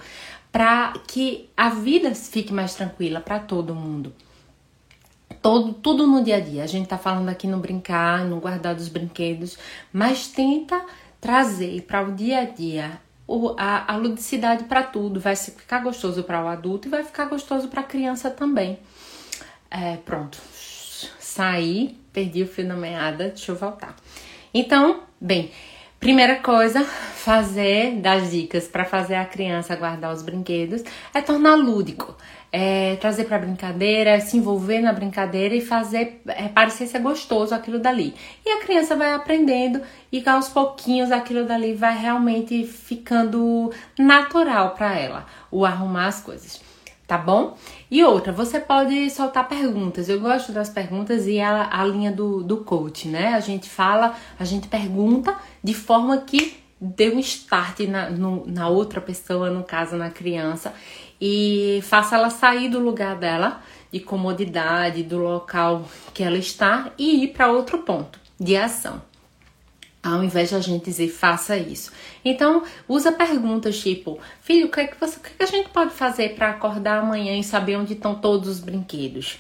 para 0.52 0.92
que 1.08 1.50
a 1.56 1.70
vida 1.70 2.14
fique 2.14 2.52
mais 2.52 2.76
tranquila 2.76 3.22
para 3.22 3.40
todo 3.40 3.74
mundo 3.74 4.14
todo, 5.42 5.72
tudo 5.72 6.06
no 6.06 6.22
dia 6.22 6.36
a 6.36 6.40
dia. 6.42 6.64
A 6.64 6.68
gente 6.68 6.90
tá 6.90 6.98
falando 6.98 7.30
aqui 7.30 7.48
no 7.48 7.60
brincar, 7.60 8.26
no 8.26 8.42
guardar 8.42 8.76
dos 8.76 8.90
brinquedos, 8.90 9.58
mas 9.94 10.28
tenta 10.28 10.86
trazer 11.22 11.84
para 11.84 12.06
o 12.06 12.12
dia 12.12 12.40
a 12.40 12.44
dia 12.44 13.00
o, 13.28 13.54
a, 13.58 13.94
a 13.94 13.98
ludicidade 13.98 14.64
para 14.64 14.82
tudo. 14.82 15.20
Vai 15.20 15.36
ficar 15.36 15.84
gostoso 15.84 16.24
para 16.24 16.44
o 16.44 16.48
adulto 16.48 16.88
e 16.88 16.92
vai 16.92 17.04
ficar 17.04 17.26
gostoso 17.26 17.68
para 17.68 17.82
a 17.82 17.84
criança 17.84 18.32
também. 18.32 18.80
É, 19.70 19.98
pronto, 19.98 20.40
saí, 21.20 22.00
perdi 22.14 22.42
o 22.44 22.48
fio 22.48 22.68
da 22.68 22.76
meada, 22.76 23.28
deixa 23.28 23.52
eu 23.52 23.56
voltar. 23.56 23.96
Então, 24.54 25.04
bem, 25.20 25.52
Primeira 26.00 26.36
coisa, 26.36 26.84
fazer 26.84 27.96
das 27.96 28.30
dicas 28.30 28.68
para 28.68 28.86
fazer 28.86 29.16
a 29.16 29.26
criança 29.26 29.76
guardar 29.76 30.14
os 30.14 30.22
brinquedos 30.22 30.84
é 31.12 31.22
tornar 31.22 31.56
lúdico, 31.56 32.16
é 32.52 32.96
trazer 32.96 33.26
para 33.26 33.40
brincadeira, 33.40 34.20
se 34.22 34.38
envolver 34.38 34.80
na 34.80 34.94
brincadeira 34.94 35.56
e 35.56 35.62
fazer 35.62 36.22
é, 36.28 36.48
parecer 36.48 36.88
ser 36.88 37.00
gostoso 37.00 37.54
aquilo 37.54 37.80
dali. 37.80 38.14
E 38.46 38.50
a 38.50 38.62
criança 38.62 38.96
vai 38.96 39.14
aprendendo 39.14 39.82
e 40.12 40.28
aos 40.28 40.50
pouquinhos 40.50 41.12
aquilo 41.12 41.46
dali 41.46 41.74
vai 41.74 41.98
realmente 41.98 42.64
ficando 42.66 43.72
natural 43.98 44.72
para 44.72 44.98
ela, 44.98 45.26
o 45.52 45.66
arrumar 45.66 46.08
as 46.08 46.22
coisas 46.22 46.66
tá 47.08 47.18
bom? 47.18 47.56
E 47.90 48.04
outra, 48.04 48.34
você 48.34 48.60
pode 48.60 49.10
soltar 49.10 49.48
perguntas. 49.48 50.10
Eu 50.10 50.20
gosto 50.20 50.52
das 50.52 50.70
perguntas 50.70 51.26
e 51.26 51.40
a, 51.40 51.70
a 51.72 51.86
linha 51.86 52.12
do, 52.12 52.44
do 52.44 52.58
coach, 52.58 53.08
né? 53.08 53.34
A 53.34 53.40
gente 53.40 53.70
fala, 53.70 54.14
a 54.38 54.44
gente 54.44 54.68
pergunta 54.68 55.34
de 55.64 55.74
forma 55.74 56.18
que 56.18 56.58
dê 56.80 57.10
um 57.10 57.20
start 57.20 57.80
na, 57.88 58.10
no, 58.10 58.46
na 58.46 58.68
outra 58.68 59.00
pessoa, 59.00 59.50
no 59.50 59.64
caso 59.64 59.96
na 59.96 60.10
criança, 60.10 60.74
e 61.20 61.80
faça 61.84 62.16
ela 62.16 62.30
sair 62.30 62.70
do 62.70 62.80
lugar 62.80 63.16
dela, 63.16 63.62
de 63.92 64.00
comodidade, 64.00 65.04
do 65.04 65.18
local 65.18 65.88
que 66.14 66.24
ela 66.24 66.38
está 66.38 66.92
e 66.98 67.24
ir 67.24 67.28
para 67.30 67.52
outro 67.52 67.80
ponto 67.80 68.20
de 68.40 68.56
ação 68.56 69.02
ao 70.14 70.24
invés 70.24 70.50
de 70.50 70.56
a 70.56 70.60
gente 70.60 70.86
dizer 70.86 71.10
faça 71.10 71.58
isso. 71.58 71.92
Então, 72.24 72.64
usa 72.88 73.12
perguntas 73.12 73.80
tipo: 73.80 74.20
filho, 74.42 74.68
o 74.68 74.72
que, 74.72 74.80
é 74.80 74.88
que, 74.88 75.00
você, 75.00 75.18
o 75.18 75.22
que, 75.22 75.30
é 75.30 75.34
que 75.38 75.44
a 75.44 75.48
gente 75.48 75.70
pode 75.70 75.92
fazer 75.92 76.36
para 76.36 76.50
acordar 76.52 77.00
amanhã 77.00 77.38
e 77.38 77.44
saber 77.44 77.76
onde 77.76 77.94
estão 77.94 78.16
todos 78.16 78.48
os 78.48 78.60
brinquedos? 78.60 79.40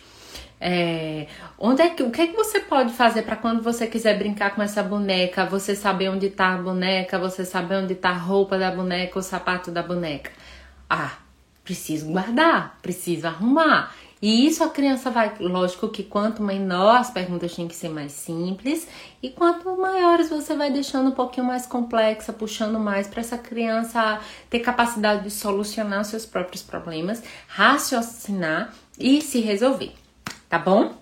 É, 0.59 1.27
onde 1.59 1.83
é 1.83 1.89
que, 1.89 2.01
o 2.01 2.09
que 2.09 2.21
é 2.21 2.27
que 2.27 2.35
você 2.35 2.59
pode 2.59 2.91
fazer 2.91 3.21
para 3.21 3.35
quando 3.35 3.61
você 3.61 3.85
quiser 3.85 4.17
brincar 4.17 4.55
com 4.55 4.61
essa 4.61 4.81
boneca, 4.81 5.45
você 5.45 5.75
saber 5.75 6.09
onde 6.09 6.27
está 6.27 6.55
a 6.55 6.57
boneca, 6.57 7.19
você 7.19 7.45
saber 7.45 7.75
onde 7.75 7.93
está 7.93 8.09
a 8.09 8.17
roupa 8.17 8.57
da 8.57 8.71
boneca, 8.71 9.19
o 9.19 9.21
sapato 9.21 9.69
da 9.69 9.83
boneca? 9.83 10.31
Ah, 10.89 11.11
preciso 11.67 12.07
guardar, 12.07 12.79
preciso 12.81 13.27
arrumar. 13.27 13.93
E 14.21 14.47
isso 14.47 14.63
a 14.63 14.69
criança 14.69 15.11
vai, 15.11 15.35
lógico 15.39 15.89
que 15.89 16.01
quanto 16.01 16.41
menor 16.41 16.95
as 16.95 17.11
perguntas 17.11 17.53
têm 17.53 17.67
que 17.67 17.75
ser 17.75 17.89
mais 17.89 18.13
simples 18.13 18.87
e 19.21 19.29
quanto 19.29 19.77
maiores 19.77 20.29
você 20.29 20.55
vai 20.55 20.71
deixando 20.71 21.09
um 21.09 21.11
pouquinho 21.11 21.45
mais 21.45 21.67
complexa, 21.67 22.33
puxando 22.33 22.79
mais 22.79 23.05
para 23.05 23.19
essa 23.19 23.37
criança 23.37 24.19
ter 24.49 24.61
capacidade 24.61 25.23
de 25.23 25.29
solucionar 25.29 26.03
seus 26.03 26.25
próprios 26.25 26.63
problemas, 26.63 27.21
raciocinar 27.47 28.73
e 28.97 29.21
se 29.21 29.39
resolver, 29.39 29.93
tá 30.49 30.57
bom? 30.57 30.95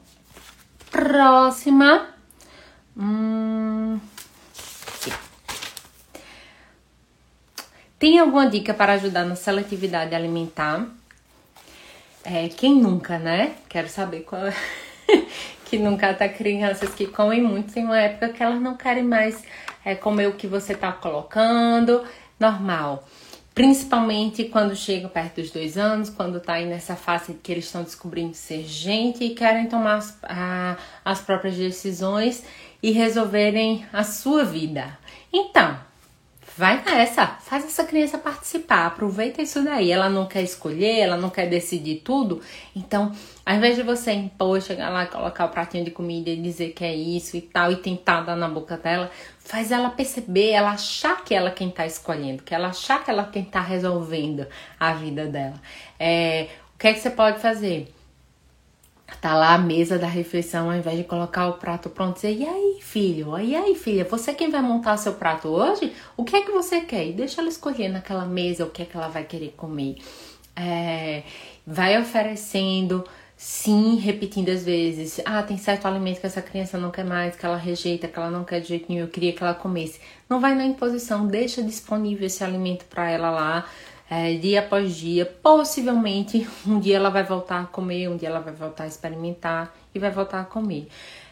Próxima. 0.91 2.07
Hum... 2.97 3.97
Tem 8.05 8.19
alguma 8.19 8.47
dica 8.47 8.71
para 8.71 8.93
ajudar 8.93 9.25
na 9.25 9.35
seletividade 9.35 10.13
alimentar? 10.13 10.87
É, 12.23 12.47
quem 12.49 12.75
nunca, 12.75 13.17
né? 13.17 13.55
Quero 13.67 13.89
saber 13.89 14.19
qual 14.19 14.45
é. 14.45 14.53
que 15.65 15.79
nunca 15.79 16.13
tá 16.13 16.29
crianças 16.29 16.93
que 16.93 17.07
comem 17.07 17.41
muito, 17.41 17.73
tem 17.73 17.83
uma 17.83 17.99
época 17.99 18.29
que 18.29 18.43
elas 18.43 18.61
não 18.61 18.77
querem 18.77 19.03
mais 19.03 19.43
é, 19.83 19.95
comer 19.95 20.27
o 20.27 20.33
que 20.33 20.45
você 20.45 20.75
tá 20.75 20.91
colocando, 20.91 22.03
normal. 22.39 23.07
Principalmente 23.55 24.43
quando 24.43 24.75
chegam 24.75 25.09
perto 25.09 25.41
dos 25.41 25.49
dois 25.49 25.75
anos, 25.75 26.07
quando 26.07 26.39
tá 26.39 26.53
aí 26.53 26.67
nessa 26.67 26.95
fase 26.95 27.33
que 27.33 27.51
eles 27.51 27.65
estão 27.65 27.81
descobrindo 27.81 28.35
ser 28.35 28.61
gente 28.65 29.23
e 29.23 29.33
querem 29.33 29.65
tomar 29.65 29.95
as, 29.95 30.15
a, 30.21 30.77
as 31.03 31.21
próprias 31.21 31.55
decisões 31.55 32.43
e 32.83 32.91
resolverem 32.91 33.83
a 33.91 34.03
sua 34.03 34.45
vida. 34.45 34.95
Então, 35.33 35.75
Vai 36.57 36.81
nessa, 36.85 37.27
faz 37.27 37.65
essa 37.65 37.83
criança 37.83 38.17
participar, 38.17 38.85
aproveita 38.85 39.41
isso 39.41 39.61
daí. 39.61 39.91
Ela 39.91 40.09
não 40.09 40.25
quer 40.25 40.41
escolher, 40.41 40.99
ela 40.99 41.17
não 41.17 41.29
quer 41.29 41.49
decidir 41.49 41.95
tudo. 41.95 42.41
Então, 42.73 43.11
ao 43.45 43.55
invés 43.55 43.75
de 43.75 43.83
você 43.83 44.13
impor, 44.13 44.61
chegar 44.61 44.89
lá, 44.89 45.05
colocar 45.05 45.45
o 45.45 45.49
pratinho 45.49 45.83
de 45.83 45.91
comida 45.91 46.29
e 46.29 46.37
dizer 46.37 46.71
que 46.71 46.85
é 46.85 46.95
isso 46.95 47.35
e 47.35 47.41
tal, 47.41 47.73
e 47.73 47.75
tentar 47.75 48.21
dar 48.21 48.37
na 48.37 48.47
boca 48.47 48.77
dela, 48.77 49.11
faz 49.37 49.69
ela 49.69 49.89
perceber, 49.89 50.51
ela 50.51 50.71
achar 50.71 51.25
que 51.25 51.35
ela 51.35 51.51
quem 51.51 51.69
tá 51.69 51.85
escolhendo, 51.85 52.41
que 52.41 52.55
ela 52.55 52.69
achar 52.69 53.03
que 53.03 53.11
ela 53.11 53.25
quem 53.25 53.43
tá 53.43 53.59
resolvendo 53.59 54.47
a 54.79 54.93
vida 54.93 55.25
dela. 55.25 55.61
É, 55.99 56.47
o 56.73 56.77
que 56.77 56.87
é 56.87 56.93
que 56.93 56.99
você 57.01 57.09
pode 57.09 57.39
fazer? 57.39 57.93
Tá 59.21 59.35
lá 59.35 59.53
a 59.53 59.57
mesa 59.57 59.97
da 59.97 60.07
refeição, 60.07 60.69
ao 60.69 60.77
invés 60.77 60.97
de 60.97 61.03
colocar 61.03 61.47
o 61.47 61.53
prato 61.53 61.89
pronto, 61.89 62.15
dizer, 62.15 62.33
e 62.33 62.45
aí, 62.45 62.79
filho? 62.81 63.37
E 63.39 63.55
aí, 63.55 63.75
filha? 63.75 64.03
Você 64.05 64.33
quem 64.33 64.49
vai 64.49 64.61
montar 64.61 64.97
seu 64.97 65.13
prato 65.13 65.47
hoje? 65.47 65.93
O 66.17 66.23
que 66.23 66.35
é 66.35 66.41
que 66.41 66.51
você 66.51 66.81
quer? 66.81 67.05
E 67.07 67.13
deixa 67.13 67.41
ela 67.41 67.49
escolher 67.49 67.89
naquela 67.89 68.25
mesa 68.25 68.65
o 68.65 68.69
que 68.69 68.81
é 68.81 68.85
que 68.85 68.97
ela 68.97 69.07
vai 69.07 69.23
querer 69.23 69.53
comer. 69.55 69.97
É, 70.55 71.23
vai 71.65 71.99
oferecendo, 71.99 73.03
sim, 73.37 73.97
repetindo 73.97 74.47
vezes. 74.57 75.19
Ah, 75.25 75.43
tem 75.43 75.57
certo 75.57 75.85
alimento 75.87 76.19
que 76.19 76.25
essa 76.25 76.41
criança 76.41 76.77
não 76.77 76.89
quer 76.91 77.05
mais, 77.05 77.35
que 77.35 77.45
ela 77.45 77.57
rejeita, 77.57 78.07
que 78.07 78.17
ela 78.17 78.31
não 78.31 78.43
quer 78.43 78.59
de 78.59 78.69
jeito 78.69 78.85
nenhum, 78.89 79.03
eu 79.03 79.09
queria 79.09 79.33
que 79.33 79.43
ela 79.43 79.53
comesse. 79.53 79.99
Não 80.29 80.39
vai 80.39 80.55
na 80.55 80.65
imposição, 80.65 81.27
deixa 81.27 81.61
disponível 81.61 82.25
esse 82.25 82.43
alimento 82.43 82.85
para 82.85 83.09
ela 83.09 83.29
lá 83.29 83.65
é, 84.09 84.33
dia 84.35 84.59
após 84.59 84.95
dia. 84.95 85.25
Possivelmente 85.25 86.47
um 86.65 86.79
dia 86.79 86.97
ela 86.97 87.09
vai 87.09 87.23
voltar 87.23 87.61
a 87.61 87.65
comer, 87.65 88.09
um 88.09 88.17
dia 88.17 88.29
ela 88.29 88.39
vai 88.39 88.53
voltar 88.53 88.83
a 88.83 88.87
experimentar 88.87 89.73
e 89.93 89.99
vai 89.99 90.11
voltar 90.11 90.41
a 90.41 90.45
comer. 90.45 90.87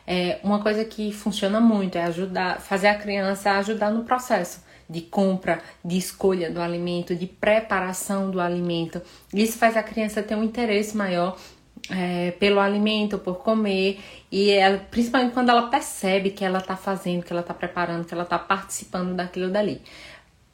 É, 0.05 0.39
uma 0.43 0.59
coisa 0.59 0.83
que 0.83 1.11
funciona 1.13 1.61
muito 1.61 1.97
é 1.97 2.03
ajudar, 2.03 2.59
fazer 2.59 2.87
a 2.87 2.95
criança 2.95 3.51
ajudar 3.51 3.89
no 3.91 4.03
processo 4.03 4.61
de 4.89 5.01
compra, 5.01 5.61
de 5.83 5.97
escolha 5.97 6.51
do 6.51 6.61
alimento, 6.61 7.15
de 7.15 7.25
preparação 7.25 8.29
do 8.29 8.41
alimento. 8.41 9.01
Isso 9.33 9.57
faz 9.57 9.77
a 9.77 9.83
criança 9.83 10.21
ter 10.21 10.35
um 10.35 10.43
interesse 10.43 10.95
maior 10.95 11.37
é, 11.89 12.31
pelo 12.31 12.59
alimento, 12.59 13.17
por 13.17 13.37
comer, 13.37 13.99
e 14.31 14.51
ela, 14.51 14.77
principalmente 14.77 15.33
quando 15.33 15.49
ela 15.49 15.69
percebe 15.69 16.31
que 16.31 16.43
ela 16.43 16.59
está 16.59 16.75
fazendo, 16.75 17.23
que 17.23 17.31
ela 17.31 17.41
está 17.41 17.53
preparando, 17.53 18.05
que 18.05 18.13
ela 18.13 18.23
está 18.23 18.37
participando 18.37 19.15
daquilo 19.15 19.49
dali. 19.49 19.81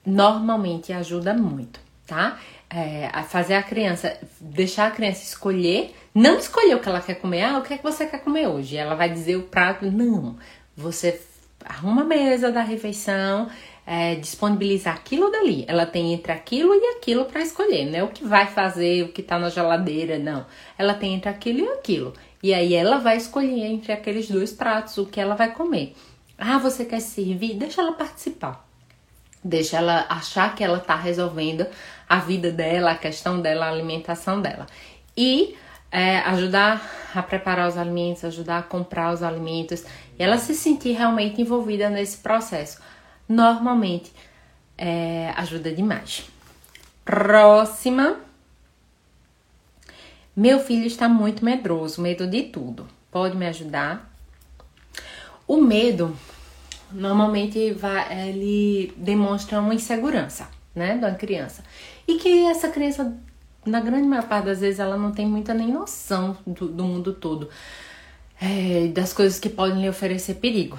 Normalmente 0.05 0.93
ajuda 0.93 1.33
muito 1.33 1.88
tá? 2.09 2.39
É, 2.69 3.09
a 3.13 3.23
fazer 3.23 3.55
a 3.55 3.63
criança, 3.63 4.17
deixar 4.39 4.87
a 4.87 4.91
criança 4.91 5.23
escolher, 5.23 5.95
não 6.13 6.37
escolher 6.37 6.75
o 6.75 6.79
que 6.79 6.89
ela 6.89 7.01
quer 7.01 7.15
comer, 7.15 7.43
ah, 7.43 7.57
o 7.57 7.61
que 7.63 7.73
é 7.73 7.77
que 7.77 7.83
você 7.83 8.05
quer 8.05 8.23
comer 8.23 8.47
hoje? 8.47 8.77
Ela 8.77 8.95
vai 8.95 9.09
dizer 9.09 9.37
o 9.37 9.43
prato, 9.43 9.89
não. 9.89 10.35
Você 10.75 11.19
arruma 11.65 12.01
a 12.01 12.05
mesa 12.05 12.51
da 12.51 12.61
refeição, 12.61 13.49
é, 13.85 14.15
disponibilizar 14.15 14.95
aquilo 14.95 15.31
dali. 15.31 15.65
Ela 15.67 15.85
tem 15.85 16.13
entre 16.13 16.31
aquilo 16.31 16.73
e 16.75 16.97
aquilo 16.97 17.25
para 17.25 17.41
escolher, 17.41 17.85
não 17.85 17.99
é 17.99 18.03
o 18.03 18.09
que 18.09 18.23
vai 18.23 18.45
fazer, 18.45 19.03
o 19.03 19.09
que 19.09 19.23
tá 19.23 19.39
na 19.39 19.49
geladeira, 19.49 20.19
não. 20.19 20.45
Ela 20.77 20.93
tem 20.93 21.15
entre 21.15 21.29
aquilo 21.29 21.59
e 21.59 21.69
aquilo. 21.69 22.13
E 22.41 22.53
aí 22.53 22.73
ela 22.73 22.99
vai 22.99 23.17
escolher 23.17 23.65
entre 23.65 23.91
aqueles 23.91 24.29
dois 24.29 24.51
pratos 24.51 24.97
o 24.97 25.05
que 25.05 25.19
ela 25.19 25.35
vai 25.35 25.53
comer. 25.53 25.95
Ah, 26.37 26.57
você 26.57 26.85
quer 26.85 27.01
servir? 27.01 27.55
Deixa 27.55 27.81
ela 27.81 27.93
participar. 27.93 28.65
Deixa 29.43 29.77
ela 29.77 30.05
achar 30.09 30.53
que 30.53 30.63
ela 30.63 30.79
tá 30.79 30.95
resolvendo 30.95 31.65
a 32.09 32.17
vida 32.17 32.51
dela, 32.51 32.91
a 32.91 32.97
questão 32.97 33.39
dela, 33.39 33.67
a 33.67 33.69
alimentação 33.69 34.41
dela. 34.41 34.65
E 35.15 35.55
é, 35.91 36.17
ajudar 36.19 36.81
a 37.13 37.21
preparar 37.21 37.69
os 37.69 37.77
alimentos, 37.77 38.25
ajudar 38.25 38.57
a 38.57 38.63
comprar 38.63 39.13
os 39.13 39.23
alimentos 39.23 39.83
e 40.17 40.23
ela 40.23 40.37
se 40.37 40.55
sentir 40.55 40.93
realmente 40.93 41.41
envolvida 41.41 41.89
nesse 41.89 42.17
processo. 42.17 42.81
Normalmente 43.27 44.11
é, 44.77 45.31
ajuda 45.35 45.71
demais. 45.71 46.25
Próxima. 47.05 48.17
Meu 50.35 50.59
filho 50.59 50.85
está 50.85 51.09
muito 51.09 51.43
medroso, 51.43 52.01
medo 52.01 52.25
de 52.25 52.43
tudo. 52.43 52.87
Pode 53.11 53.35
me 53.35 53.45
ajudar? 53.47 54.09
O 55.47 55.57
medo 55.57 56.15
normalmente 56.91 57.71
vai, 57.73 58.29
ele 58.29 58.93
demonstra 58.95 59.59
uma 59.59 59.73
insegurança, 59.73 60.47
né, 60.73 60.97
da 60.97 61.13
criança. 61.13 61.63
E 62.07 62.15
que 62.15 62.45
essa 62.45 62.69
criança, 62.69 63.15
na 63.65 63.79
grande 63.79 64.07
maior 64.07 64.27
parte 64.27 64.45
das 64.45 64.59
vezes, 64.59 64.79
ela 64.79 64.97
não 64.97 65.11
tem 65.11 65.25
muita 65.27 65.53
nem 65.53 65.71
noção 65.71 66.37
do, 66.45 66.67
do 66.67 66.83
mundo 66.83 67.13
todo, 67.13 67.49
é, 68.41 68.87
das 68.87 69.13
coisas 69.13 69.39
que 69.39 69.49
podem 69.49 69.81
lhe 69.81 69.89
oferecer 69.89 70.35
perigo. 70.35 70.77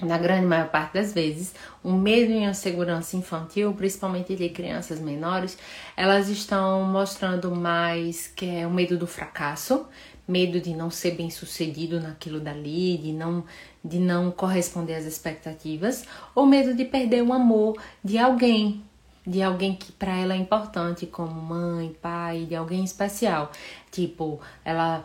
Na 0.00 0.18
grande 0.18 0.46
maior 0.46 0.68
parte 0.68 0.94
das 0.94 1.12
vezes, 1.12 1.54
o 1.82 1.92
medo 1.92 2.32
e 2.32 2.44
a 2.44 2.50
insegurança 2.50 3.16
infantil, 3.16 3.72
principalmente 3.72 4.34
de 4.34 4.48
crianças 4.48 4.98
menores, 4.98 5.56
elas 5.96 6.28
estão 6.28 6.82
mostrando 6.82 7.54
mais 7.54 8.26
que 8.26 8.46
é 8.46 8.66
o 8.66 8.70
medo 8.70 8.98
do 8.98 9.06
fracasso, 9.06 9.86
medo 10.26 10.60
de 10.60 10.74
não 10.74 10.90
ser 10.90 11.12
bem 11.12 11.30
sucedido 11.30 12.00
naquilo 12.00 12.40
dali, 12.40 12.98
de 12.98 13.12
não, 13.12 13.44
de 13.84 13.98
não 13.98 14.30
corresponder 14.30 14.94
às 14.94 15.04
expectativas, 15.04 16.04
ou 16.34 16.46
medo 16.46 16.74
de 16.74 16.84
perder 16.84 17.22
o 17.22 17.32
amor 17.32 17.80
de 18.02 18.18
alguém, 18.18 18.84
de 19.26 19.42
alguém 19.42 19.74
que 19.74 19.90
para 19.92 20.16
ela 20.16 20.34
é 20.34 20.36
importante, 20.36 21.06
como 21.06 21.32
mãe, 21.32 21.94
pai, 22.00 22.44
de 22.44 22.54
alguém 22.54 22.84
especial. 22.84 23.50
Tipo, 23.90 24.40
ela 24.64 25.04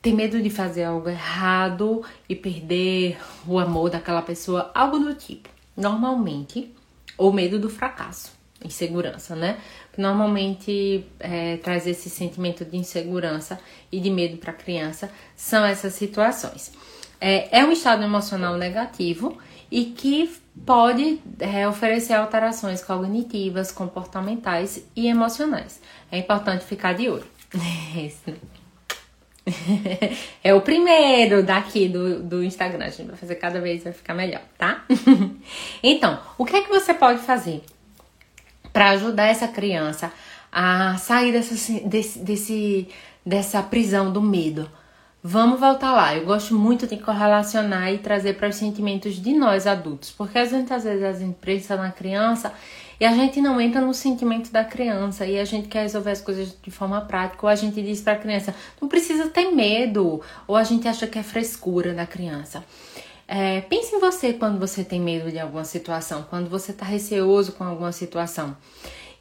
tem 0.00 0.14
medo 0.14 0.40
de 0.40 0.48
fazer 0.48 0.84
algo 0.84 1.08
errado 1.08 2.02
e 2.28 2.34
perder 2.34 3.18
o 3.46 3.58
amor 3.58 3.90
daquela 3.90 4.22
pessoa, 4.22 4.70
algo 4.74 4.98
do 4.98 5.14
tipo. 5.14 5.48
normalmente, 5.76 6.72
ou 7.18 7.32
medo 7.32 7.58
do 7.58 7.68
fracasso, 7.68 8.32
insegurança, 8.64 9.34
né? 9.34 9.58
Normalmente 9.96 11.04
é, 11.18 11.56
traz 11.58 11.86
esse 11.86 12.08
sentimento 12.08 12.64
de 12.64 12.76
insegurança 12.76 13.58
e 13.90 14.00
de 14.00 14.10
medo 14.10 14.36
para 14.38 14.52
a 14.52 14.54
criança 14.54 15.10
são 15.34 15.64
essas 15.64 15.94
situações. 15.94 16.72
É, 17.20 17.60
é 17.60 17.64
um 17.64 17.72
estado 17.72 18.02
emocional 18.02 18.56
negativo 18.56 19.38
e 19.70 19.86
que 19.86 20.30
pode 20.64 21.20
é, 21.40 21.68
oferecer 21.68 22.14
alterações 22.14 22.82
cognitivas, 22.82 23.72
comportamentais 23.72 24.84
e 24.94 25.06
emocionais. 25.08 25.80
É 26.10 26.18
importante 26.18 26.64
ficar 26.64 26.94
de 26.94 27.08
olho. 27.08 27.26
é 30.42 30.52
o 30.52 30.60
primeiro 30.60 31.42
daqui 31.42 31.88
do, 31.88 32.20
do 32.20 32.42
Instagram. 32.42 32.84
A 32.84 32.90
gente 32.90 33.06
vai 33.06 33.16
fazer 33.16 33.36
cada 33.36 33.60
vez, 33.60 33.84
vai 33.84 33.92
ficar 33.92 34.14
melhor, 34.14 34.42
tá? 34.58 34.84
então, 35.82 36.18
o 36.36 36.44
que 36.44 36.56
é 36.56 36.62
que 36.62 36.68
você 36.68 36.92
pode 36.92 37.20
fazer 37.20 37.62
para 38.72 38.90
ajudar 38.90 39.26
essa 39.26 39.48
criança 39.48 40.12
a 40.50 40.96
sair 40.96 41.32
dessa, 41.32 41.54
desse, 41.82 42.18
desse, 42.18 42.88
dessa 43.24 43.62
prisão 43.62 44.12
do 44.12 44.20
medo? 44.20 44.68
Vamos 45.28 45.58
voltar 45.58 45.92
lá. 45.92 46.14
Eu 46.14 46.24
gosto 46.24 46.54
muito 46.54 46.86
de 46.86 46.98
correlacionar 46.98 47.92
e 47.92 47.98
trazer 47.98 48.34
para 48.34 48.48
os 48.48 48.54
sentimentos 48.54 49.20
de 49.20 49.32
nós 49.32 49.66
adultos, 49.66 50.12
porque 50.12 50.38
às 50.38 50.52
vezes, 50.52 50.70
às 50.70 50.84
vezes 50.84 51.02
a 51.02 51.12
gente 51.14 51.34
pensa 51.40 51.76
na 51.76 51.90
criança 51.90 52.52
e 53.00 53.04
a 53.04 53.10
gente 53.10 53.40
não 53.40 53.60
entra 53.60 53.80
no 53.80 53.92
sentimento 53.92 54.52
da 54.52 54.62
criança 54.62 55.26
e 55.26 55.36
a 55.36 55.44
gente 55.44 55.66
quer 55.66 55.82
resolver 55.82 56.12
as 56.12 56.20
coisas 56.20 56.56
de 56.62 56.70
forma 56.70 57.00
prática, 57.00 57.44
ou 57.44 57.48
a 57.48 57.56
gente 57.56 57.82
diz 57.82 58.00
para 58.00 58.12
a 58.12 58.16
criança, 58.16 58.54
não 58.80 58.88
precisa 58.88 59.28
ter 59.28 59.50
medo, 59.50 60.20
ou 60.46 60.54
a 60.54 60.62
gente 60.62 60.86
acha 60.86 61.08
que 61.08 61.18
é 61.18 61.24
frescura 61.24 61.92
da 61.92 62.06
criança. 62.06 62.64
É, 63.26 63.62
pense 63.62 63.96
em 63.96 63.98
você 63.98 64.32
quando 64.32 64.60
você 64.60 64.84
tem 64.84 65.00
medo 65.00 65.32
de 65.32 65.40
alguma 65.40 65.64
situação, 65.64 66.24
quando 66.30 66.48
você 66.48 66.70
está 66.70 66.86
receoso 66.86 67.50
com 67.50 67.64
alguma 67.64 67.90
situação. 67.90 68.56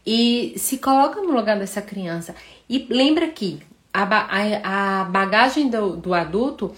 E 0.05 0.53
se 0.55 0.77
coloca 0.77 1.19
no 1.19 1.31
lugar 1.31 1.57
dessa 1.57 1.81
criança. 1.81 2.35
E 2.69 2.85
lembra 2.91 3.27
que 3.27 3.59
a, 3.95 4.03
a, 4.03 5.01
a 5.01 5.03
bagagem 5.05 5.69
do, 5.69 5.95
do 5.95 6.13
adulto 6.13 6.73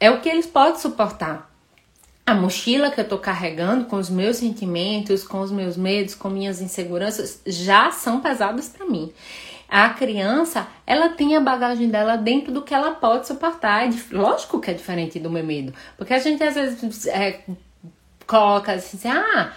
é 0.00 0.10
o 0.10 0.20
que 0.20 0.28
eles 0.28 0.46
podem 0.46 0.78
suportar. 0.78 1.50
A 2.24 2.34
mochila 2.34 2.90
que 2.90 3.00
eu 3.00 3.08
tô 3.08 3.18
carregando 3.18 3.84
com 3.84 3.96
os 3.96 4.10
meus 4.10 4.38
sentimentos, 4.38 5.22
com 5.22 5.40
os 5.40 5.52
meus 5.52 5.76
medos, 5.76 6.14
com 6.14 6.28
minhas 6.28 6.60
inseguranças, 6.60 7.40
já 7.46 7.90
são 7.90 8.20
pesadas 8.20 8.68
para 8.68 8.86
mim. 8.86 9.12
A 9.68 9.90
criança, 9.90 10.66
ela 10.86 11.10
tem 11.10 11.36
a 11.36 11.40
bagagem 11.40 11.88
dela 11.88 12.16
dentro 12.16 12.52
do 12.52 12.62
que 12.62 12.74
ela 12.74 12.92
pode 12.92 13.26
suportar. 13.26 13.86
É 13.86 13.90
lógico 14.10 14.60
que 14.60 14.70
é 14.70 14.74
diferente 14.74 15.20
do 15.20 15.30
meu 15.30 15.44
medo. 15.44 15.74
Porque 15.96 16.14
a 16.14 16.18
gente 16.18 16.42
às 16.42 16.54
vezes 16.54 17.06
é, 17.06 17.40
coloca 18.26 18.72
assim, 18.72 19.08
ah, 19.08 19.52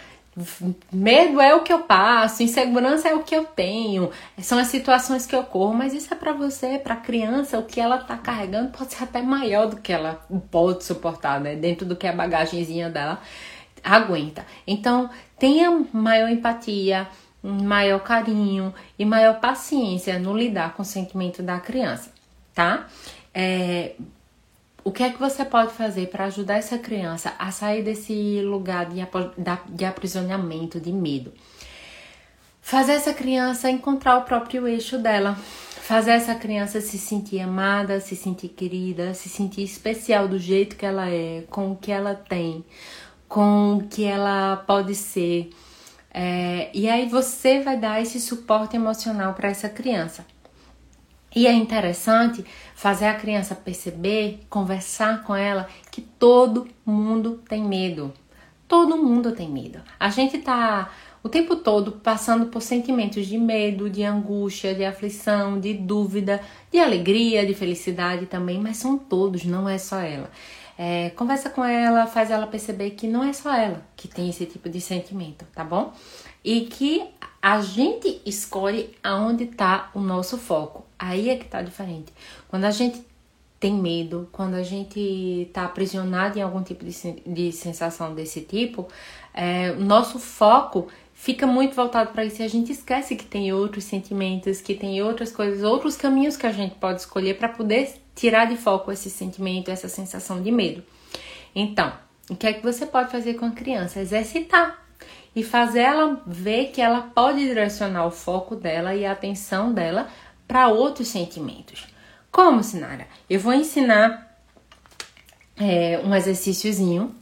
Medo 0.91 1.41
é 1.41 1.53
o 1.53 1.63
que 1.63 1.73
eu 1.73 1.79
passo, 1.79 2.43
insegurança 2.43 3.09
é 3.09 3.15
o 3.15 3.23
que 3.23 3.35
eu 3.35 3.45
tenho, 3.45 4.11
são 4.37 4.57
as 4.57 4.67
situações 4.67 5.25
que 5.25 5.35
ocorrem, 5.35 5.77
mas 5.77 5.93
isso 5.93 6.13
é 6.13 6.17
para 6.17 6.33
você, 6.33 6.77
para 6.77 6.93
a 6.93 6.97
criança, 6.97 7.59
o 7.59 7.65
que 7.65 7.79
ela 7.79 7.97
tá 7.97 8.17
carregando 8.17 8.69
pode 8.69 8.93
ser 8.93 9.03
até 9.03 9.21
maior 9.21 9.67
do 9.67 9.77
que 9.77 9.91
ela 9.91 10.25
pode 10.49 10.83
suportar, 10.83 11.39
né? 11.39 11.55
Dentro 11.55 11.85
do 11.85 11.95
que 11.95 12.07
a 12.07 12.13
bagagenzinha 12.13 12.89
dela 12.89 13.19
aguenta. 13.83 14.45
Então, 14.65 15.09
tenha 15.37 15.85
maior 15.91 16.29
empatia, 16.29 17.07
maior 17.41 17.99
carinho 17.99 18.73
e 18.97 19.05
maior 19.05 19.39
paciência 19.39 20.19
no 20.19 20.37
lidar 20.37 20.73
com 20.73 20.81
o 20.81 20.85
sentimento 20.85 21.41
da 21.41 21.59
criança, 21.59 22.11
tá? 22.53 22.87
É, 23.33 23.95
o 24.83 24.91
que 24.91 25.03
é 25.03 25.09
que 25.09 25.19
você 25.19 25.43
pode 25.43 25.73
fazer 25.73 26.07
para 26.07 26.25
ajudar 26.25 26.55
essa 26.55 26.77
criança 26.77 27.33
a 27.37 27.51
sair 27.51 27.83
desse 27.83 28.41
lugar 28.41 28.85
de, 28.85 29.01
de 29.69 29.85
aprisionamento, 29.85 30.79
de 30.79 30.91
medo? 30.91 31.33
Fazer 32.61 32.93
essa 32.93 33.13
criança 33.13 33.69
encontrar 33.69 34.17
o 34.17 34.21
próprio 34.23 34.67
eixo 34.67 34.97
dela. 34.97 35.35
Fazer 35.35 36.11
essa 36.11 36.35
criança 36.35 36.79
se 36.79 36.99
sentir 36.99 37.39
amada, 37.39 37.99
se 37.99 38.15
sentir 38.15 38.49
querida, 38.49 39.15
se 39.15 39.27
sentir 39.27 39.63
especial 39.63 40.27
do 40.27 40.37
jeito 40.37 40.75
que 40.75 40.85
ela 40.85 41.09
é, 41.09 41.45
com 41.49 41.71
o 41.71 41.75
que 41.75 41.91
ela 41.91 42.13
tem, 42.13 42.63
com 43.27 43.77
o 43.77 43.87
que 43.87 44.03
ela 44.03 44.57
pode 44.67 44.93
ser. 44.93 45.49
É, 46.13 46.69
e 46.75 46.87
aí 46.87 47.09
você 47.09 47.61
vai 47.61 47.75
dar 47.75 47.99
esse 47.99 48.19
suporte 48.19 48.75
emocional 48.75 49.33
para 49.33 49.49
essa 49.49 49.67
criança. 49.67 50.25
E 51.35 51.45
é 51.45 51.53
interessante 51.53 52.43
fazer 52.73 53.05
a 53.05 53.13
criança 53.13 53.53
perceber, 53.53 54.41
conversar 54.49 55.23
com 55.23 55.35
ela 55.35 55.67
que 55.91 56.01
todo 56.01 56.67
mundo 56.85 57.41
tem 57.47 57.63
medo. 57.63 58.11
Todo 58.67 58.97
mundo 58.97 59.31
tem 59.31 59.49
medo. 59.49 59.79
A 59.99 60.09
gente 60.09 60.37
tá 60.39 60.89
o 61.21 61.29
tempo 61.29 61.55
todo 61.55 61.93
passando 61.93 62.47
por 62.47 62.61
sentimentos 62.61 63.27
de 63.27 63.37
medo, 63.37 63.89
de 63.89 64.03
angústia, 64.03 64.73
de 64.73 64.85
aflição, 64.85 65.59
de 65.59 65.73
dúvida, 65.73 66.41
de 66.71 66.79
alegria, 66.79 67.45
de 67.45 67.53
felicidade 67.53 68.25
também, 68.25 68.59
mas 68.59 68.77
são 68.77 68.97
todos, 68.97 69.43
não 69.43 69.67
é 69.67 69.77
só 69.77 69.99
ela. 69.99 70.31
É, 70.77 71.09
conversa 71.09 71.49
com 71.49 71.63
ela, 71.63 72.07
faz 72.07 72.31
ela 72.31 72.47
perceber 72.47 72.91
que 72.91 73.05
não 73.05 73.21
é 73.21 73.33
só 73.33 73.53
ela 73.53 73.85
que 73.97 74.07
tem 74.07 74.29
esse 74.29 74.45
tipo 74.45 74.69
de 74.69 74.79
sentimento, 74.79 75.45
tá 75.53 75.61
bom? 75.61 75.91
E 76.41 76.61
que 76.61 77.03
a 77.41 77.59
gente 77.59 78.21
escolhe 78.25 78.95
aonde 79.03 79.43
está 79.43 79.91
o 79.93 79.99
nosso 79.99 80.37
foco. 80.37 80.88
Aí 80.99 81.29
é 81.29 81.37
que 81.37 81.45
tá 81.45 81.61
diferente. 81.61 82.13
Quando 82.49 82.65
a 82.65 82.71
gente 82.71 83.01
tem 83.59 83.73
medo, 83.73 84.29
quando 84.31 84.55
a 84.55 84.63
gente 84.63 85.49
tá 85.53 85.65
aprisionado 85.65 86.37
em 86.37 86.41
algum 86.41 86.61
tipo 86.61 86.85
de, 86.85 87.21
de 87.25 87.51
sensação 87.51 88.13
desse 88.13 88.41
tipo, 88.41 88.87
é, 89.33 89.73
nosso 89.73 90.19
foco 90.19 90.87
fica 91.13 91.45
muito 91.45 91.75
voltado 91.75 92.11
para 92.11 92.23
isso 92.23 92.41
e 92.41 92.45
a 92.45 92.49
gente 92.49 92.71
esquece 92.71 93.15
que 93.15 93.25
tem 93.25 93.51
outros 93.51 93.83
sentimentos, 93.83 94.61
que 94.61 94.73
tem 94.73 95.01
outras 95.01 95.31
coisas, 95.31 95.63
outros 95.63 95.97
caminhos 95.97 96.37
que 96.37 96.47
a 96.47 96.51
gente 96.51 96.75
pode 96.75 97.01
escolher 97.01 97.37
para 97.37 97.49
poder 97.49 97.93
tirar 98.15 98.45
de 98.45 98.55
foco 98.55 98.91
esse 98.91 99.09
sentimento, 99.09 99.69
essa 99.69 99.89
sensação 99.89 100.41
de 100.41 100.51
medo. 100.51 100.81
Então, 101.53 101.91
o 102.29 102.35
que 102.35 102.47
é 102.47 102.53
que 102.53 102.63
você 102.63 102.85
pode 102.85 103.11
fazer 103.11 103.33
com 103.33 103.45
a 103.45 103.51
criança? 103.51 103.99
Exercitar 103.99 104.85
e 105.35 105.43
fazer 105.43 105.81
ela 105.81 106.21
ver 106.25 106.67
que 106.67 106.81
ela 106.81 107.01
pode 107.01 107.39
direcionar 107.39 108.05
o 108.05 108.11
foco 108.11 108.55
dela 108.55 108.95
e 108.95 109.05
a 109.05 109.11
atenção 109.11 109.73
dela 109.73 110.07
para 110.49 110.67
outros 110.67 111.09
sentimentos. 111.09 111.85
Como, 112.31 112.63
Sinara? 112.63 113.05
Eu 113.29 113.39
vou 113.39 113.53
ensinar 113.53 114.35
é, 115.55 116.01
um 116.03 116.15
exercíciozinho 116.15 117.15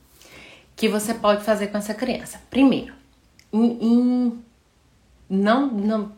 que 0.78 0.88
você 0.88 1.14
pode 1.14 1.44
fazer 1.44 1.68
com 1.68 1.78
essa 1.78 1.94
criança. 1.94 2.42
Primeiro, 2.50 2.94
em, 3.52 3.78
em, 3.82 4.44
não, 5.30 5.68
não, 5.68 6.12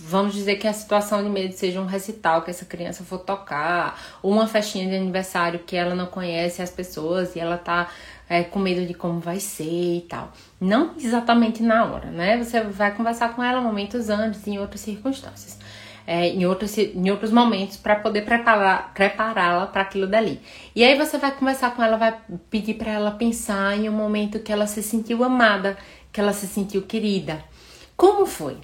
vamos 0.00 0.34
dizer 0.34 0.56
que 0.56 0.68
a 0.68 0.72
situação 0.74 1.24
de 1.24 1.30
medo 1.30 1.54
seja 1.54 1.80
um 1.80 1.86
recital 1.86 2.42
que 2.42 2.50
essa 2.50 2.66
criança 2.66 3.04
for 3.04 3.20
tocar, 3.20 3.98
ou 4.22 4.30
uma 4.30 4.46
festinha 4.46 4.86
de 4.86 4.96
aniversário 4.96 5.60
que 5.60 5.74
ela 5.74 5.94
não 5.94 6.08
conhece 6.08 6.60
as 6.60 6.70
pessoas 6.70 7.36
e 7.36 7.40
ela 7.40 7.56
tá 7.56 7.88
é, 8.28 8.42
com 8.42 8.58
medo 8.58 8.84
de 8.86 8.92
como 8.92 9.18
vai 9.18 9.40
ser 9.40 9.96
e 9.96 10.02
tal. 10.02 10.30
Não 10.60 10.94
exatamente 10.98 11.62
na 11.62 11.86
hora, 11.86 12.10
né? 12.10 12.36
Você 12.36 12.60
vai 12.60 12.94
conversar 12.94 13.34
com 13.34 13.42
ela 13.42 13.62
momentos 13.62 14.10
antes, 14.10 14.46
em 14.46 14.58
outras 14.58 14.82
circunstâncias 14.82 15.58
é, 16.06 16.28
em, 16.28 16.46
outros, 16.46 16.76
em 16.78 17.10
outros 17.10 17.30
momentos 17.30 17.76
para 17.76 17.96
poder 17.96 18.22
preparar, 18.22 18.92
prepará-la 18.94 19.66
para 19.66 19.82
aquilo 19.82 20.06
dali. 20.06 20.40
E 20.74 20.84
aí 20.84 20.96
você 20.96 21.18
vai 21.18 21.32
conversar 21.32 21.74
com 21.74 21.82
ela, 21.82 21.96
vai 21.96 22.16
pedir 22.48 22.74
para 22.74 22.90
ela 22.90 23.10
pensar 23.10 23.76
em 23.78 23.88
um 23.88 23.92
momento 23.92 24.40
que 24.40 24.52
ela 24.52 24.66
se 24.66 24.82
sentiu 24.82 25.24
amada, 25.24 25.76
que 26.12 26.20
ela 26.20 26.32
se 26.32 26.46
sentiu 26.46 26.82
querida. 26.82 27.42
Como 27.96 28.26
foi? 28.26 28.56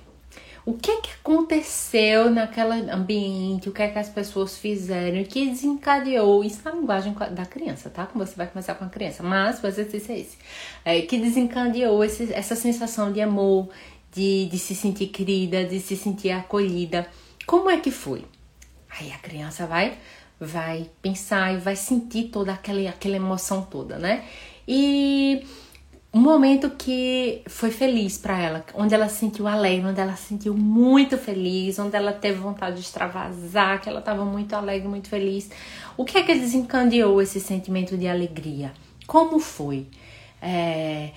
O 0.67 0.73
que 0.73 0.91
é 0.91 1.01
que 1.01 1.11
aconteceu 1.21 2.29
naquele 2.29 2.91
ambiente? 2.91 3.69
O 3.69 3.73
que 3.73 3.83
é 3.83 3.89
que 3.89 4.01
as 4.01 4.09
pessoas 4.09 4.59
fizeram? 4.59 5.23
que 5.23 5.49
desencadeou? 5.49 6.43
Isso 6.43 6.61
na 6.65 6.73
linguagem 6.73 7.15
da 7.31 7.47
criança, 7.47 7.89
tá? 7.89 8.05
Como 8.05 8.27
você 8.27 8.35
vai 8.35 8.49
conversar 8.49 8.75
com 8.75 8.85
a 8.85 8.89
criança. 8.89 9.23
Mas 9.23 9.63
o 9.63 9.67
exercício 9.69 10.13
é 10.13 10.19
esse. 10.19 10.37
É, 10.85 11.01
que 11.03 11.19
desencadeou 11.19 12.03
esse, 12.03 12.33
essa 12.35 12.57
sensação 12.57 13.13
de 13.13 13.21
amor, 13.21 13.69
de, 14.11 14.47
de 14.47 14.59
se 14.59 14.75
sentir 14.75 15.07
querida, 15.07 15.65
de 15.65 15.79
se 15.79 15.97
sentir 15.97 16.33
acolhida. 16.33 17.07
Como 17.47 17.71
é 17.71 17.79
que 17.79 17.91
foi? 17.91 18.25
Aí 18.99 19.13
a 19.13 19.19
criança 19.19 19.67
vai 19.67 19.97
vai 20.39 20.91
pensar 21.01 21.55
e 21.55 21.59
vai 21.59 21.75
sentir 21.77 22.25
toda 22.25 22.53
aquela, 22.53 22.89
aquela 22.91 23.17
emoção 23.17 23.63
toda, 23.63 23.99
né? 23.99 24.25
E 24.69 25.47
um 26.13 26.21
momento 26.21 26.71
que 26.71 27.43
foi 27.47 27.71
feliz 27.71 28.19
para 28.19 28.39
ela, 28.39 28.65
onde 28.75 28.95
ela 28.95 29.09
se 29.09 29.17
sentiu 29.17 29.47
alegre, 29.47 29.87
onde 29.87 30.01
ela 30.01 30.17
se 30.17 30.29
sentiu 30.29 30.55
muito 30.55 31.17
feliz, 31.19 31.79
onde 31.79 31.97
ela 31.97 32.13
teve 32.13 32.39
vontade 32.39 32.77
de 32.77 32.83
extravasar, 32.83 33.81
que 33.81 33.89
ela 33.89 34.01
estava 34.01 34.25
muito 34.25 34.55
alegre, 34.55 34.89
muito 34.89 35.09
feliz. 35.09 35.51
O 35.97 36.05
que 36.05 36.19
é 36.19 36.23
que 36.23 36.35
desencadeou 36.35 37.21
esse 37.21 37.41
sentimento 37.41 37.97
de 37.97 38.09
alegria? 38.09 38.73
Como 39.07 39.39
foi? 39.39 39.87
É... 40.41 41.11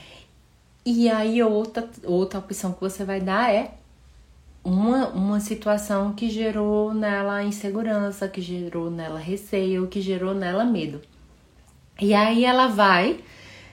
E 0.86 1.10
aí 1.10 1.42
outra, 1.44 1.89
outra 2.04 2.39
opção 2.39 2.74
que 2.74 2.82
você 2.82 3.04
vai 3.04 3.22
dar 3.22 3.54
é 3.54 3.72
uma, 4.63 5.08
uma 5.10 5.39
situação 5.39 6.13
que 6.13 6.30
gerou 6.30 6.93
nela 6.93 7.43
insegurança, 7.43 8.28
que 8.28 8.41
gerou 8.41 8.91
nela 8.91 9.19
receio, 9.19 9.88
que 9.88 10.02
gerou 10.02 10.34
nela 10.34 10.63
medo. 10.63 11.02
E 12.00 12.13
aí 12.13 12.45
ela 12.45 12.67
vai 12.67 13.19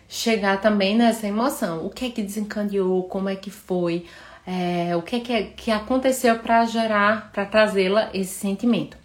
chegar 0.09 0.61
também 0.61 0.97
nessa 0.97 1.27
emoção. 1.27 1.85
O 1.85 1.91
que 1.91 2.07
é 2.07 2.11
que 2.11 2.23
desencadeou? 2.23 3.05
Como 3.05 3.29
é 3.29 3.37
que 3.37 3.51
foi? 3.51 4.07
É, 4.47 4.97
o 4.97 5.03
que 5.03 5.17
é 5.17 5.21
que, 5.21 5.43
que 5.57 5.71
aconteceu 5.71 6.39
para 6.39 6.65
gerar, 6.67 7.31
para 7.33 7.45
trazê-la 7.45 8.11
esse 8.15 8.35
sentimento? 8.35 8.97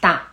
Tá. 0.00 0.32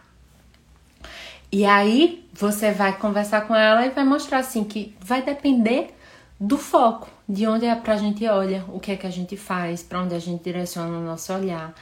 E 1.52 1.66
aí 1.66 2.28
você 2.34 2.72
vai 2.72 2.98
conversar 2.98 3.42
com 3.48 3.56
ela 3.56 3.86
e 3.86 3.90
vai 3.90 4.04
mostrar 4.04 4.40
assim 4.40 4.64
que 4.64 4.96
vai 5.00 5.22
depender 5.22 5.97
do 6.40 6.58
foco, 6.58 7.08
de 7.28 7.48
onde 7.48 7.66
é 7.66 7.76
pra 7.76 7.98
gente 7.98 8.26
olha, 8.28 8.64
o 8.70 8.80
que 8.80 8.92
é 8.92 8.96
que 8.96 9.08
a 9.08 9.12
gente 9.12 9.36
faz, 9.36 9.82
para 9.82 10.02
onde 10.02 10.14
a 10.14 10.20
gente 10.20 10.44
direciona 10.44 10.98
o 10.98 11.04
nosso 11.04 11.34
olhar, 11.34 11.74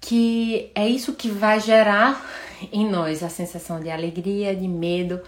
que 0.00 0.70
é 0.74 0.86
isso 0.86 1.14
que 1.14 1.28
vai 1.28 1.58
gerar 1.60 2.24
em 2.72 2.88
nós 2.88 3.22
a 3.22 3.28
sensação 3.28 3.80
de 3.80 3.90
alegria, 3.90 4.54
de 4.54 4.68
medo 4.68 5.20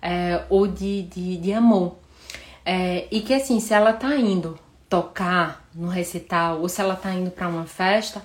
é, 0.00 0.42
ou 0.48 0.66
de, 0.66 1.02
de, 1.02 1.36
de 1.36 1.52
amor. 1.52 1.96
É, 2.64 3.06
e 3.10 3.20
que 3.20 3.34
assim, 3.34 3.60
se 3.60 3.74
ela 3.74 3.92
tá 3.92 4.16
indo 4.16 4.58
tocar 4.88 5.68
no 5.74 5.88
recital 5.88 6.60
ou 6.60 6.68
se 6.68 6.80
ela 6.80 6.96
tá 6.96 7.12
indo 7.12 7.30
para 7.30 7.48
uma 7.48 7.66
festa, 7.66 8.22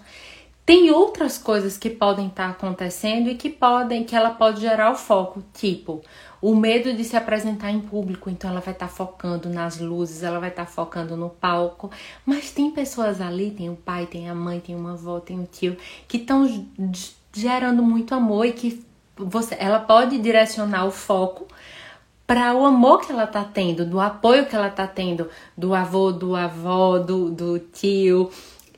tem 0.66 0.92
outras 0.92 1.38
coisas 1.38 1.78
que 1.78 1.90
podem 1.90 2.28
estar 2.28 2.46
tá 2.46 2.52
acontecendo 2.52 3.30
e 3.30 3.36
que 3.36 3.50
podem, 3.50 4.04
que 4.04 4.16
ela 4.16 4.30
pode 4.30 4.62
gerar 4.62 4.92
o 4.92 4.96
foco, 4.96 5.44
tipo 5.54 6.02
o 6.42 6.56
medo 6.56 6.94
de 6.94 7.04
se 7.04 7.18
apresentar 7.18 7.72
em 7.72 7.80
público, 7.80 8.30
então 8.30 8.50
ela 8.50 8.62
vai 8.62 8.74
estar 8.74 8.88
tá 8.88 8.92
focando 8.92 9.50
nas 9.50 9.80
luzes, 9.80 10.24
ela 10.24 10.40
vai 10.40 10.50
estar 10.50 10.66
tá 10.66 10.72
focando 10.72 11.18
no 11.18 11.30
palco. 11.30 11.92
Mas 12.26 12.52
tem 12.52 12.72
pessoas 12.72 13.20
ali, 13.20 13.52
tem 13.52 13.70
o 13.70 13.76
pai, 13.76 14.06
tem 14.06 14.30
a 14.30 14.36
mãe, 14.36 14.60
tem 14.60 14.76
uma 14.76 14.94
avó, 14.94 15.20
tem 15.20 15.40
o 15.40 15.46
tio, 15.46 15.78
que 16.08 16.18
estão 16.18 16.48
gerando 17.34 17.84
muito 17.84 18.16
amor 18.16 18.46
e 18.46 18.54
que 18.54 18.86
você, 19.18 19.56
ela 19.60 19.80
pode 19.80 20.18
direcionar 20.18 20.86
o 20.86 20.92
foco 20.92 21.46
para 22.26 22.56
o 22.56 22.66
amor 22.66 23.02
que 23.02 23.12
ela 23.12 23.28
tá 23.28 23.44
tendo, 23.44 23.86
do 23.86 24.00
apoio 24.00 24.46
que 24.46 24.56
ela 24.56 24.70
tá 24.70 24.88
tendo 24.88 25.30
do 25.58 25.74
avô, 25.74 26.12
do 26.12 26.36
avó, 26.36 27.00
do, 27.00 27.30
do 27.32 27.60
tio. 27.60 28.30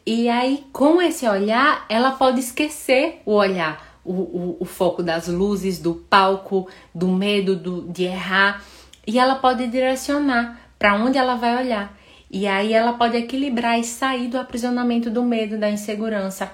E 0.05 0.29
aí, 0.29 0.65
com 0.71 1.01
esse 1.01 1.27
olhar, 1.27 1.85
ela 1.89 2.11
pode 2.11 2.39
esquecer 2.39 3.21
o 3.25 3.33
olhar 3.33 3.90
o, 4.03 4.13
o, 4.13 4.57
o 4.59 4.65
foco 4.65 5.03
das 5.03 5.27
luzes, 5.27 5.79
do 5.79 5.95
palco, 5.95 6.67
do 6.93 7.07
medo 7.07 7.55
do, 7.55 7.81
de 7.83 8.03
errar, 8.03 8.63
e 9.05 9.19
ela 9.19 9.35
pode 9.35 9.67
direcionar 9.67 10.59
para 10.77 10.95
onde 10.95 11.17
ela 11.17 11.35
vai 11.35 11.63
olhar. 11.63 11.97
E 12.29 12.47
aí 12.47 12.73
ela 12.73 12.93
pode 12.93 13.17
equilibrar 13.17 13.77
e 13.77 13.83
sair 13.83 14.27
do 14.27 14.37
aprisionamento 14.37 15.09
do 15.09 15.23
medo, 15.23 15.57
da 15.57 15.69
insegurança, 15.69 16.51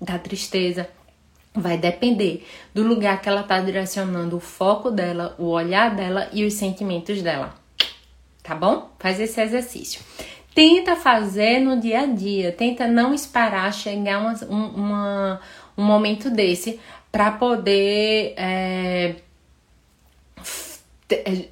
da 0.00 0.18
tristeza. 0.18 0.88
Vai 1.54 1.76
depender 1.76 2.46
do 2.72 2.82
lugar 2.82 3.20
que 3.20 3.28
ela 3.28 3.42
está 3.42 3.60
direcionando 3.60 4.36
o 4.36 4.40
foco 4.40 4.90
dela, 4.90 5.34
o 5.38 5.46
olhar 5.46 5.94
dela 5.94 6.28
e 6.32 6.44
os 6.46 6.54
sentimentos 6.54 7.20
dela. 7.20 7.54
Tá 8.42 8.54
bom? 8.54 8.90
Faz 8.98 9.20
esse 9.20 9.40
exercício. 9.40 10.00
Tenta 10.54 10.96
fazer 10.96 11.60
no 11.60 11.78
dia 11.78 12.00
a 12.00 12.06
dia, 12.06 12.50
tenta 12.50 12.86
não 12.86 13.12
esperar 13.12 13.72
chegar 13.72 14.18
uma, 14.18 14.32
uma, 14.48 15.40
um 15.78 15.84
momento 15.84 16.28
desse 16.28 16.80
para 17.10 17.30
poder 17.30 18.34
é, 18.36 19.14
é, 21.10 21.44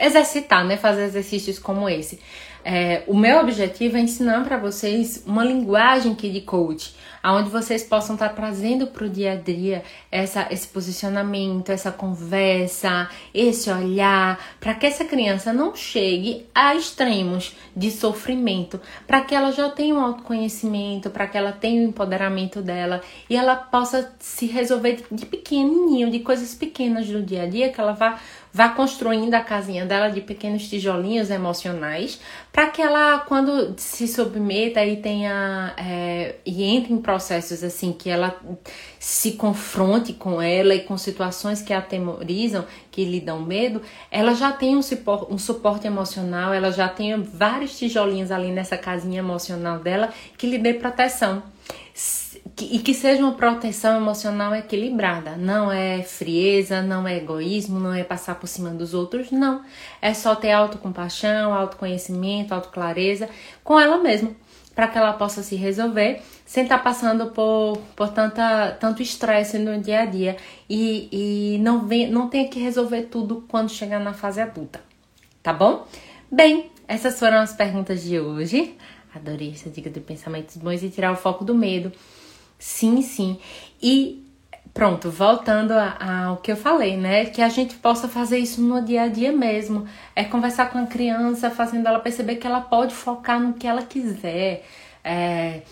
exercitar, 0.00 0.64
né? 0.64 0.76
Fazer 0.76 1.04
exercícios 1.04 1.58
como 1.58 1.88
esse. 1.88 2.18
É, 2.68 3.04
o 3.06 3.16
meu 3.16 3.38
objetivo 3.38 3.96
é 3.96 4.00
ensinar 4.00 4.42
para 4.42 4.56
vocês 4.56 5.22
uma 5.24 5.44
linguagem 5.44 6.16
que 6.16 6.28
de 6.28 6.40
coach, 6.40 6.96
aonde 7.22 7.48
vocês 7.48 7.84
possam 7.84 8.16
estar 8.16 8.30
tá 8.30 8.34
trazendo 8.34 8.88
para 8.88 9.06
o 9.06 9.08
dia 9.08 9.34
a 9.34 9.36
dia 9.36 9.84
essa, 10.10 10.48
esse 10.50 10.66
posicionamento, 10.66 11.70
essa 11.70 11.92
conversa, 11.92 13.08
esse 13.32 13.70
olhar, 13.70 14.44
para 14.58 14.74
que 14.74 14.84
essa 14.84 15.04
criança 15.04 15.52
não 15.52 15.76
chegue 15.76 16.44
a 16.52 16.74
extremos 16.74 17.54
de 17.76 17.88
sofrimento, 17.88 18.80
para 19.06 19.20
que 19.20 19.32
ela 19.32 19.52
já 19.52 19.70
tenha 19.70 19.94
um 19.94 20.00
autoconhecimento, 20.00 21.08
para 21.08 21.28
que 21.28 21.38
ela 21.38 21.52
tenha 21.52 21.82
o 21.82 21.90
empoderamento 21.90 22.60
dela 22.60 23.00
e 23.30 23.36
ela 23.36 23.54
possa 23.54 24.12
se 24.18 24.46
resolver 24.46 25.04
de 25.12 25.24
pequenininho, 25.24 26.10
de 26.10 26.18
coisas 26.18 26.52
pequenas 26.52 27.06
do 27.06 27.22
dia 27.22 27.44
a 27.44 27.46
dia, 27.46 27.70
que 27.70 27.80
ela 27.80 27.92
vá 27.92 28.18
vá 28.56 28.70
construindo 28.70 29.34
a 29.34 29.40
casinha 29.40 29.84
dela 29.84 30.08
de 30.08 30.22
pequenos 30.22 30.66
tijolinhos 30.66 31.28
emocionais, 31.28 32.18
para 32.56 32.68
que 32.68 32.80
ela, 32.80 33.18
quando 33.18 33.74
se 33.76 34.08
submeta 34.08 34.82
e 34.82 34.96
tenha 34.96 35.74
é, 35.76 36.36
e 36.46 36.64
entre 36.64 36.90
em 36.90 36.96
processos 36.96 37.62
assim 37.62 37.92
que 37.92 38.08
ela 38.08 38.34
se 38.98 39.32
confronte 39.32 40.14
com 40.14 40.40
ela 40.40 40.74
e 40.74 40.80
com 40.80 40.96
situações 40.96 41.60
que 41.60 41.74
a 41.74 41.80
atemorizam, 41.80 42.64
que 42.90 43.04
lhe 43.04 43.20
dão 43.20 43.42
medo, 43.42 43.82
ela 44.10 44.32
já 44.32 44.52
tem 44.52 44.74
um 44.74 44.80
suporte, 44.80 45.30
um 45.30 45.36
suporte 45.36 45.86
emocional, 45.86 46.54
ela 46.54 46.72
já 46.72 46.88
tem 46.88 47.22
vários 47.22 47.76
tijolinhos 47.78 48.30
ali 48.30 48.50
nessa 48.50 48.78
casinha 48.78 49.18
emocional 49.18 49.80
dela 49.80 50.08
que 50.38 50.46
lhe 50.46 50.56
dê 50.56 50.72
proteção 50.72 51.42
e 52.58 52.78
que 52.78 52.94
seja 52.94 53.22
uma 53.22 53.32
proteção 53.32 53.96
emocional 53.96 54.54
equilibrada. 54.54 55.36
Não 55.36 55.70
é 55.70 56.02
frieza, 56.02 56.80
não 56.80 57.06
é 57.06 57.18
egoísmo, 57.18 57.78
não 57.78 57.92
é 57.92 58.02
passar 58.02 58.36
por 58.36 58.46
cima 58.46 58.70
dos 58.70 58.94
outros, 58.94 59.30
não. 59.30 59.62
É 60.00 60.14
só 60.14 60.34
ter 60.34 60.52
autocompaixão, 60.52 61.52
autoconhecimento, 61.52 62.54
autoclareza 62.54 63.28
com 63.62 63.78
ela 63.78 63.98
mesma, 63.98 64.30
para 64.74 64.88
que 64.88 64.96
ela 64.96 65.12
possa 65.12 65.42
se 65.42 65.54
resolver 65.54 66.22
sem 66.46 66.62
estar 66.62 66.78
tá 66.78 66.84
passando 66.84 67.26
por, 67.26 67.78
por 67.94 68.08
tanta, 68.08 68.70
tanto 68.80 69.02
estresse 69.02 69.58
no 69.58 69.78
dia 69.80 70.00
a 70.02 70.06
dia 70.06 70.36
e, 70.70 71.08
e 71.56 71.58
não, 71.58 71.86
vem, 71.86 72.08
não 72.08 72.28
tenha 72.28 72.48
que 72.48 72.58
resolver 72.58 73.02
tudo 73.02 73.44
quando 73.48 73.68
chegar 73.68 73.98
na 73.98 74.14
fase 74.14 74.40
adulta. 74.40 74.80
Tá 75.42 75.52
bom? 75.52 75.86
Bem, 76.30 76.70
essas 76.88 77.18
foram 77.18 77.38
as 77.38 77.52
perguntas 77.52 78.02
de 78.02 78.18
hoje. 78.18 78.76
Adorei 79.14 79.50
essa 79.50 79.68
dica 79.68 79.90
de 79.90 80.00
pensamentos 80.00 80.56
bons 80.56 80.82
e 80.82 80.88
tirar 80.88 81.12
o 81.12 81.16
foco 81.16 81.44
do 81.44 81.54
medo. 81.54 81.92
Sim, 82.58 83.02
sim. 83.02 83.38
E 83.82 84.24
pronto, 84.72 85.10
voltando 85.10 85.72
ao 85.72 86.36
que 86.38 86.52
eu 86.52 86.56
falei, 86.56 86.96
né? 86.96 87.26
Que 87.26 87.40
a 87.40 87.48
gente 87.48 87.76
possa 87.76 88.08
fazer 88.08 88.38
isso 88.38 88.60
no 88.60 88.84
dia 88.84 89.02
a 89.04 89.08
dia 89.08 89.32
mesmo. 89.32 89.86
É 90.14 90.24
conversar 90.24 90.70
com 90.70 90.78
a 90.78 90.86
criança, 90.86 91.50
fazendo 91.50 91.86
ela 91.88 91.98
perceber 92.00 92.36
que 92.36 92.46
ela 92.46 92.60
pode 92.60 92.94
focar 92.94 93.40
no 93.40 93.54
que 93.54 93.66
ela 93.66 93.82
quiser. 93.82 94.64
É, 95.02 95.62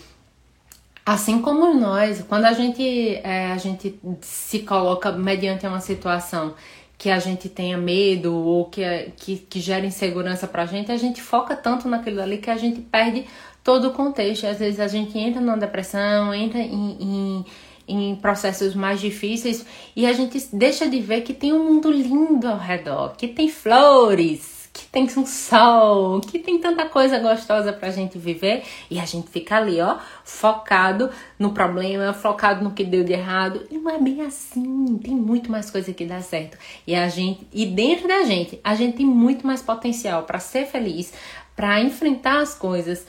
assim 1.05 1.41
como 1.41 1.73
nós, 1.73 2.23
quando 2.27 2.45
a 2.45 2.53
gente, 2.53 3.15
é, 3.23 3.51
a 3.51 3.57
gente 3.57 3.99
se 4.21 4.59
coloca 4.59 5.11
mediante 5.11 5.67
uma 5.67 5.81
situação 5.81 6.55
que 6.97 7.09
a 7.09 7.19
gente 7.19 7.49
tenha 7.49 7.77
medo 7.77 8.33
ou 8.33 8.65
que, 8.65 8.81
que, 9.17 9.37
que 9.37 9.59
gera 9.59 9.85
insegurança 9.85 10.47
pra 10.47 10.65
gente, 10.65 10.91
a 10.91 10.97
gente 10.97 11.21
foca 11.21 11.55
tanto 11.55 11.87
naquilo 11.87 12.21
ali 12.21 12.37
que 12.37 12.49
a 12.49 12.57
gente 12.57 12.81
perde 12.81 13.25
todo 13.65 13.87
o 13.87 13.91
contexto. 13.91 14.45
Às 14.45 14.59
vezes 14.59 14.79
a 14.79 14.87
gente 14.87 15.17
entra 15.17 15.41
numa 15.41 15.57
depressão, 15.57 16.33
entra 16.33 16.59
em, 16.59 16.97
em, 17.01 17.45
em 17.87 18.15
processos 18.15 18.75
mais 18.75 19.01
difíceis 19.01 19.65
e 19.95 20.05
a 20.05 20.13
gente 20.13 20.39
deixa 20.53 20.87
de 20.87 21.01
ver 21.01 21.21
que 21.21 21.33
tem 21.33 21.51
um 21.51 21.65
mundo 21.65 21.91
lindo 21.91 22.47
ao 22.47 22.59
redor, 22.59 23.15
que 23.17 23.27
tem 23.27 23.49
flores, 23.49 24.69
que 24.71 24.85
tem 24.85 25.07
um 25.17 25.25
sol, 25.25 26.21
que 26.21 26.37
tem 26.37 26.59
tanta 26.59 26.85
coisa 26.87 27.17
gostosa 27.17 27.73
pra 27.73 27.89
gente 27.89 28.19
viver 28.19 28.63
e 28.91 28.99
a 28.99 29.05
gente 29.05 29.29
fica 29.29 29.55
ali, 29.55 29.81
ó, 29.81 29.97
focado 30.23 31.09
no 31.39 31.51
problema, 31.51 32.13
focado 32.13 32.63
no 32.63 32.71
que 32.71 32.83
deu 32.83 33.03
de 33.03 33.13
errado. 33.13 33.65
E 33.71 33.79
não 33.79 33.89
é 33.89 33.97
bem 33.97 34.21
assim, 34.21 34.99
tem 34.99 35.15
muito 35.15 35.51
mais 35.51 35.71
coisa 35.71 35.91
que 35.91 36.05
dá 36.05 36.21
certo. 36.21 36.55
E 36.85 36.93
a 36.93 37.09
gente, 37.09 37.47
e 37.51 37.65
dentro 37.65 38.07
da 38.07 38.21
gente, 38.25 38.59
a 38.63 38.75
gente 38.75 38.97
tem 38.97 39.07
muito 39.07 39.47
mais 39.47 39.63
potencial 39.63 40.21
para 40.21 40.37
ser 40.37 40.67
feliz, 40.67 41.11
para 41.55 41.81
enfrentar 41.81 42.41
as 42.41 42.53
coisas 42.53 43.07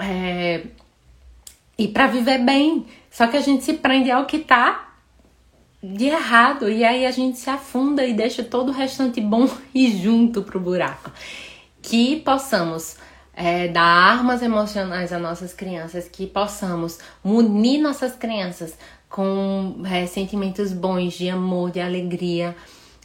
é, 0.00 0.66
e 1.78 1.88
para 1.88 2.06
viver 2.06 2.38
bem. 2.38 2.86
Só 3.10 3.26
que 3.26 3.36
a 3.36 3.40
gente 3.40 3.64
se 3.64 3.74
prende 3.74 4.10
ao 4.10 4.26
que 4.26 4.38
tá 4.38 4.88
de 5.82 6.06
errado 6.06 6.68
e 6.68 6.84
aí 6.84 7.06
a 7.06 7.10
gente 7.10 7.38
se 7.38 7.48
afunda 7.48 8.04
e 8.04 8.12
deixa 8.12 8.44
todo 8.44 8.68
o 8.68 8.72
restante 8.72 9.20
bom 9.20 9.48
e 9.74 9.96
junto 9.96 10.42
pro 10.42 10.60
buraco. 10.60 11.10
Que 11.82 12.16
possamos 12.16 12.96
é, 13.34 13.68
dar 13.68 13.82
armas 13.82 14.42
emocionais 14.42 15.12
às 15.12 15.20
nossas 15.20 15.54
crianças, 15.54 16.08
que 16.08 16.26
possamos 16.26 16.98
munir 17.24 17.80
nossas 17.80 18.14
crianças 18.14 18.76
com 19.08 19.82
é, 19.90 20.06
sentimentos 20.06 20.72
bons 20.72 21.14
de 21.14 21.28
amor, 21.28 21.70
de 21.70 21.80
alegria 21.80 22.54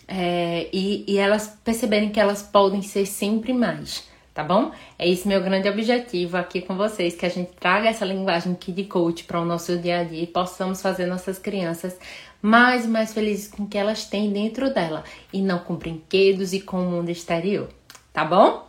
é, 0.08 0.70
e, 0.72 1.04
e 1.08 1.18
elas 1.18 1.58
perceberem 1.64 2.12
que 2.12 2.20
elas 2.20 2.44
podem 2.44 2.82
ser 2.82 3.06
sempre 3.06 3.54
mais 3.54 4.04
tá 4.36 4.44
bom? 4.44 4.72
É 5.00 5.10
esse 5.10 5.26
meu 5.30 5.42
grande 5.42 5.70
objetivo 5.70 6.36
aqui 6.36 6.62
com 6.62 6.76
vocês, 6.76 7.16
que 7.16 7.26
a 7.26 7.30
gente 7.30 7.52
traga 7.58 7.88
essa 7.88 8.04
linguagem 8.04 8.54
Kid 8.54 8.84
Coach 8.84 9.24
para 9.24 9.40
o 9.40 9.46
nosso 9.46 9.78
dia 9.78 10.00
a 10.00 10.04
dia 10.04 10.24
e 10.24 10.28
possamos 10.28 10.82
fazer 10.82 11.06
nossas 11.06 11.40
crianças 11.40 11.98
mais 12.42 12.84
e 12.84 12.90
mais 12.90 13.14
felizes 13.14 13.48
com 13.48 13.64
o 13.64 13.68
que 13.68 13.78
elas 13.78 14.04
têm 14.06 14.34
dentro 14.34 14.74
dela 14.74 15.06
e 15.32 15.42
não 15.42 15.60
com 15.60 15.76
brinquedos 15.76 16.52
e 16.52 16.60
com 16.60 16.86
o 16.86 16.92
mundo 16.92 17.10
exterior, 17.10 17.70
tá 18.12 18.26
bom? 18.26 18.68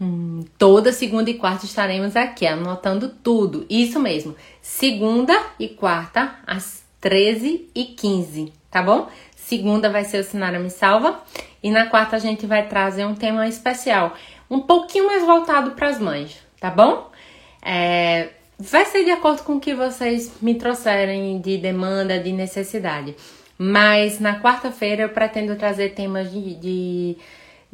Hum, 0.00 0.44
toda 0.56 0.92
segunda 0.92 1.28
e 1.28 1.34
quarta 1.34 1.66
estaremos 1.66 2.14
aqui 2.14 2.46
anotando 2.46 3.08
tudo, 3.08 3.66
isso 3.68 3.98
mesmo, 3.98 4.36
segunda 4.62 5.36
e 5.58 5.68
quarta 5.68 6.36
às 6.46 6.84
13 7.00 7.68
e 7.74 7.84
15 7.84 8.52
tá 8.74 8.82
bom? 8.82 9.08
Segunda 9.36 9.88
vai 9.88 10.02
ser 10.02 10.18
o 10.18 10.24
Sinara 10.24 10.58
Me 10.58 10.68
Salva. 10.68 11.22
E 11.62 11.70
na 11.70 11.86
quarta 11.86 12.16
a 12.16 12.18
gente 12.18 12.44
vai 12.44 12.66
trazer 12.66 13.06
um 13.06 13.14
tema 13.14 13.46
especial, 13.46 14.14
um 14.50 14.60
pouquinho 14.60 15.06
mais 15.06 15.24
voltado 15.24 15.72
para 15.72 15.88
as 15.88 15.98
mães, 15.98 16.38
tá 16.60 16.70
bom? 16.70 17.10
É, 17.62 18.30
vai 18.58 18.84
ser 18.84 19.04
de 19.04 19.10
acordo 19.10 19.42
com 19.42 19.56
o 19.56 19.60
que 19.60 19.74
vocês 19.74 20.32
me 20.40 20.54
trouxerem 20.54 21.40
de 21.40 21.56
demanda, 21.56 22.18
de 22.18 22.32
necessidade. 22.32 23.16
Mas 23.56 24.20
na 24.20 24.40
quarta-feira 24.40 25.02
eu 25.02 25.08
pretendo 25.08 25.56
trazer 25.56 25.94
temas 25.94 26.30
de, 26.30 26.54
de 26.56 27.16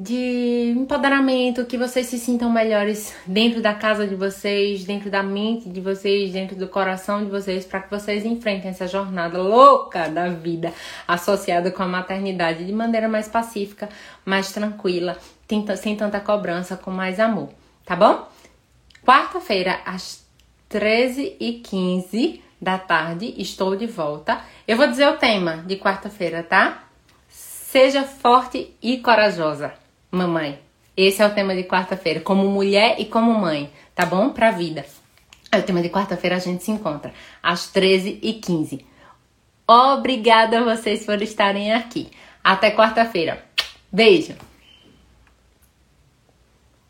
de 0.03 0.73
empoderamento, 0.75 1.67
que 1.67 1.77
vocês 1.77 2.07
se 2.07 2.19
sintam 2.19 2.51
melhores 2.51 3.15
dentro 3.27 3.61
da 3.61 3.75
casa 3.75 4.07
de 4.07 4.15
vocês, 4.15 4.83
dentro 4.83 5.11
da 5.11 5.23
mente 5.23 5.69
de 5.69 5.79
vocês, 5.79 6.33
dentro 6.33 6.57
do 6.57 6.67
coração 6.67 7.23
de 7.23 7.31
vocês, 7.31 7.67
para 7.67 7.81
que 7.81 7.91
vocês 7.91 8.25
enfrentem 8.25 8.71
essa 8.71 8.89
jornada 8.89 9.43
louca 9.43 10.09
da 10.09 10.29
vida 10.29 10.73
associada 11.07 11.71
com 11.71 11.83
a 11.83 11.87
maternidade 11.87 12.65
de 12.65 12.73
maneira 12.73 13.11
mais 13.11 13.29
pacífica, 13.29 13.91
mais 14.25 14.51
tranquila, 14.51 15.19
sem 15.77 15.97
tanta 15.97 16.21
cobrança, 16.21 16.77
com 16.77 16.91
mais 16.91 17.19
amor, 17.19 17.49
tá 17.85 17.97
bom? 17.97 18.29
Quarta-feira, 19.05 19.81
às 19.85 20.25
13h15 20.71 22.41
da 22.61 22.79
tarde, 22.79 23.35
estou 23.39 23.75
de 23.75 23.87
volta. 23.87 24.41
Eu 24.69 24.77
vou 24.77 24.87
dizer 24.87 25.09
o 25.09 25.17
tema 25.17 25.65
de 25.67 25.77
quarta-feira, 25.77 26.43
tá? 26.43 26.85
Seja 27.29 28.05
forte 28.05 28.75
e 28.83 28.99
corajosa 28.99 29.73
mamãe. 30.11 30.59
Esse 30.97 31.23
é 31.23 31.27
o 31.27 31.35
tema 31.35 31.55
de 31.55 31.65
quarta-feira, 31.65 32.21
como 32.21 32.49
mulher 32.49 32.97
e 32.99 33.05
como 33.05 33.33
mãe, 33.33 33.71
tá 33.95 34.05
bom? 34.05 34.31
Pra 34.31 34.51
vida. 34.51 34.85
É 35.51 35.59
o 35.59 35.63
tema 35.63 35.81
de 35.81 35.89
quarta-feira, 35.89 36.37
a 36.37 36.41
gente 36.41 36.63
se 36.63 36.71
encontra 36.71 37.13
às 37.43 37.73
13h15. 37.73 38.85
Obrigada 39.67 40.59
a 40.59 40.65
vocês 40.65 41.05
por 41.05 41.23
estarem 41.23 41.73
aqui. 41.73 42.11
Até 42.43 42.71
quarta-feira. 42.71 43.45
Beijo! 43.91 44.50